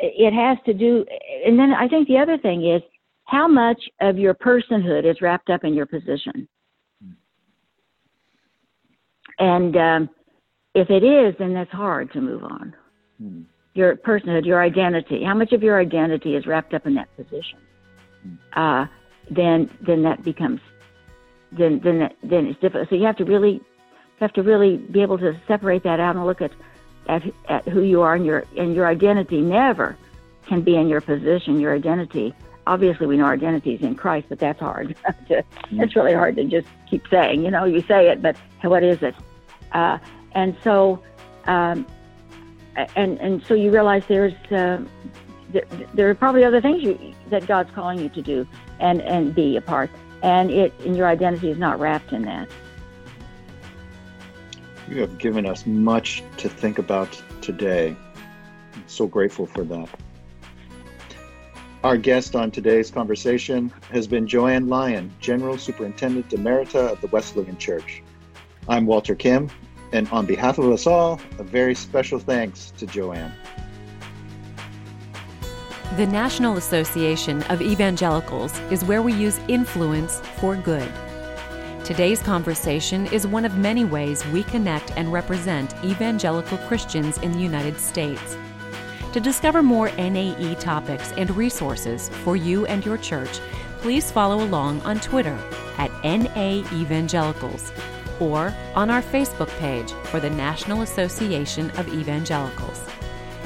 it 0.00 0.32
has 0.32 0.58
to 0.66 0.74
do. 0.74 1.04
And 1.46 1.58
then 1.58 1.72
I 1.72 1.88
think 1.88 2.08
the 2.08 2.18
other 2.18 2.38
thing 2.38 2.66
is 2.66 2.82
how 3.24 3.48
much 3.48 3.80
of 4.00 4.18
your 4.18 4.34
personhood 4.34 5.10
is 5.10 5.20
wrapped 5.20 5.50
up 5.50 5.64
in 5.64 5.74
your 5.74 5.86
position. 5.86 6.48
And 9.38 9.76
um, 9.76 10.10
if 10.74 10.90
it 10.90 11.04
is, 11.04 11.34
then 11.38 11.54
that's 11.54 11.70
hard 11.70 12.12
to 12.12 12.20
move 12.20 12.44
on. 12.44 12.74
Mm. 13.22 13.44
Your 13.74 13.96
personhood, 13.96 14.44
your 14.44 14.62
identity, 14.62 15.22
how 15.24 15.34
much 15.34 15.52
of 15.52 15.62
your 15.62 15.80
identity 15.80 16.34
is 16.34 16.46
wrapped 16.46 16.74
up 16.74 16.86
in 16.86 16.94
that 16.94 17.14
position? 17.16 17.58
Mm. 18.26 18.38
Uh, 18.54 18.86
then, 19.30 19.70
then 19.80 20.02
that 20.02 20.22
becomes, 20.22 20.60
then, 21.52 21.80
then, 21.82 21.98
that, 22.00 22.16
then 22.22 22.46
it's 22.46 22.60
difficult. 22.60 22.88
So 22.88 22.96
you 22.96 23.06
have 23.06 23.16
to 23.16 23.24
really, 23.24 23.60
have 24.20 24.32
to 24.34 24.42
really 24.42 24.76
be 24.76 25.02
able 25.02 25.18
to 25.18 25.38
separate 25.46 25.82
that 25.84 26.00
out 26.00 26.16
and 26.16 26.24
look 26.26 26.40
at, 26.40 26.52
at, 27.08 27.22
at 27.48 27.66
who 27.68 27.82
you 27.82 28.02
are 28.02 28.14
and 28.14 28.24
your, 28.24 28.44
and 28.56 28.74
your 28.74 28.86
identity 28.86 29.40
never 29.40 29.96
can 30.46 30.62
be 30.62 30.76
in 30.76 30.88
your 30.88 31.00
position, 31.00 31.60
your 31.60 31.74
identity 31.74 32.34
obviously 32.66 33.06
we 33.06 33.16
know 33.16 33.24
our 33.24 33.32
identity 33.32 33.74
is 33.74 33.82
in 33.82 33.94
Christ, 33.94 34.26
but 34.28 34.38
that's 34.38 34.60
hard. 34.60 34.94
to, 35.28 35.42
it's 35.72 35.96
really 35.96 36.14
hard 36.14 36.36
to 36.36 36.44
just 36.44 36.68
keep 36.88 37.06
saying. 37.08 37.44
You 37.44 37.50
know, 37.50 37.64
you 37.64 37.80
say 37.80 38.08
it, 38.08 38.22
but 38.22 38.36
what 38.62 38.82
is 38.82 39.02
it? 39.02 39.14
Uh, 39.72 39.98
and 40.34 40.56
so, 40.62 41.02
um, 41.46 41.86
and 42.96 43.20
and 43.20 43.44
so 43.44 43.54
you 43.54 43.70
realize 43.70 44.02
there's 44.08 44.34
uh, 44.50 44.82
there, 45.94 46.10
are 46.10 46.14
probably 46.14 46.44
other 46.44 46.60
things 46.60 46.82
you, 46.82 47.14
that 47.30 47.46
God's 47.46 47.70
calling 47.72 47.98
you 47.98 48.08
to 48.10 48.22
do 48.22 48.46
and 48.80 49.02
and 49.02 49.34
be 49.34 49.56
a 49.56 49.60
part, 49.60 49.90
and 50.22 50.50
it 50.50 50.72
and 50.84 50.96
your 50.96 51.06
identity 51.06 51.50
is 51.50 51.58
not 51.58 51.78
wrapped 51.78 52.12
in 52.12 52.22
that. 52.22 52.48
You 54.88 55.00
have 55.00 55.18
given 55.18 55.46
us 55.46 55.66
much 55.66 56.22
to 56.38 56.48
think 56.48 56.78
about 56.78 57.22
today. 57.40 57.96
I'm 58.74 58.84
so 58.86 59.06
grateful 59.06 59.46
for 59.46 59.64
that. 59.64 59.88
Our 61.84 61.96
guest 61.96 62.36
on 62.36 62.50
today's 62.50 62.90
conversation 62.90 63.72
has 63.90 64.06
been 64.06 64.26
Jo 64.26 64.46
Anne 64.46 64.68
Lyon, 64.68 65.10
General 65.18 65.58
Superintendent 65.58 66.28
Emerita 66.28 66.92
of 66.92 67.00
the 67.00 67.08
Wesleyan 67.08 67.56
Church. 67.58 68.02
I'm 68.68 68.86
Walter 68.86 69.16
Kim, 69.16 69.50
and 69.92 70.08
on 70.08 70.26
behalf 70.26 70.58
of 70.58 70.70
us 70.70 70.86
all, 70.86 71.20
a 71.38 71.42
very 71.42 71.74
special 71.74 72.18
thanks 72.18 72.72
to 72.78 72.86
Jo 72.86 73.12
Anne. 73.12 73.32
The 75.96 76.06
National 76.06 76.56
Association 76.56 77.42
of 77.44 77.60
Evangelicals 77.60 78.58
is 78.70 78.82
where 78.84 79.02
we 79.02 79.12
use 79.12 79.38
influence 79.48 80.20
for 80.40 80.56
good. 80.56 80.90
Today's 81.84 82.22
conversation 82.22 83.06
is 83.08 83.26
one 83.26 83.44
of 83.44 83.58
many 83.58 83.84
ways 83.84 84.24
we 84.28 84.42
connect 84.44 84.96
and 84.96 85.12
represent 85.12 85.74
evangelical 85.84 86.56
Christians 86.58 87.18
in 87.18 87.32
the 87.32 87.40
United 87.40 87.78
States. 87.78 88.38
To 89.12 89.20
discover 89.20 89.62
more 89.62 89.90
NAE 89.96 90.54
topics 90.54 91.12
and 91.18 91.36
resources 91.36 92.08
for 92.24 92.36
you 92.36 92.64
and 92.66 92.86
your 92.86 92.96
church, 92.96 93.40
please 93.80 94.10
follow 94.10 94.42
along 94.42 94.80
on 94.82 94.98
Twitter 95.00 95.38
at 95.76 95.90
NA 96.02 96.62
Evangelicals 96.72 97.72
or 98.22 98.54
on 98.74 98.90
our 98.90 99.02
Facebook 99.02 99.48
page 99.58 99.92
for 100.04 100.20
the 100.20 100.30
National 100.30 100.82
Association 100.82 101.70
of 101.72 101.88
Evangelicals. 101.88 102.80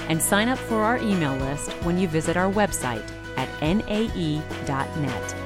And 0.08 0.20
sign 0.20 0.48
up 0.48 0.58
for 0.58 0.82
our 0.82 0.98
email 0.98 1.34
list 1.36 1.72
when 1.84 1.98
you 1.98 2.06
visit 2.08 2.36
our 2.36 2.52
website 2.52 3.08
at 3.36 3.48
nae.net. 3.60 5.45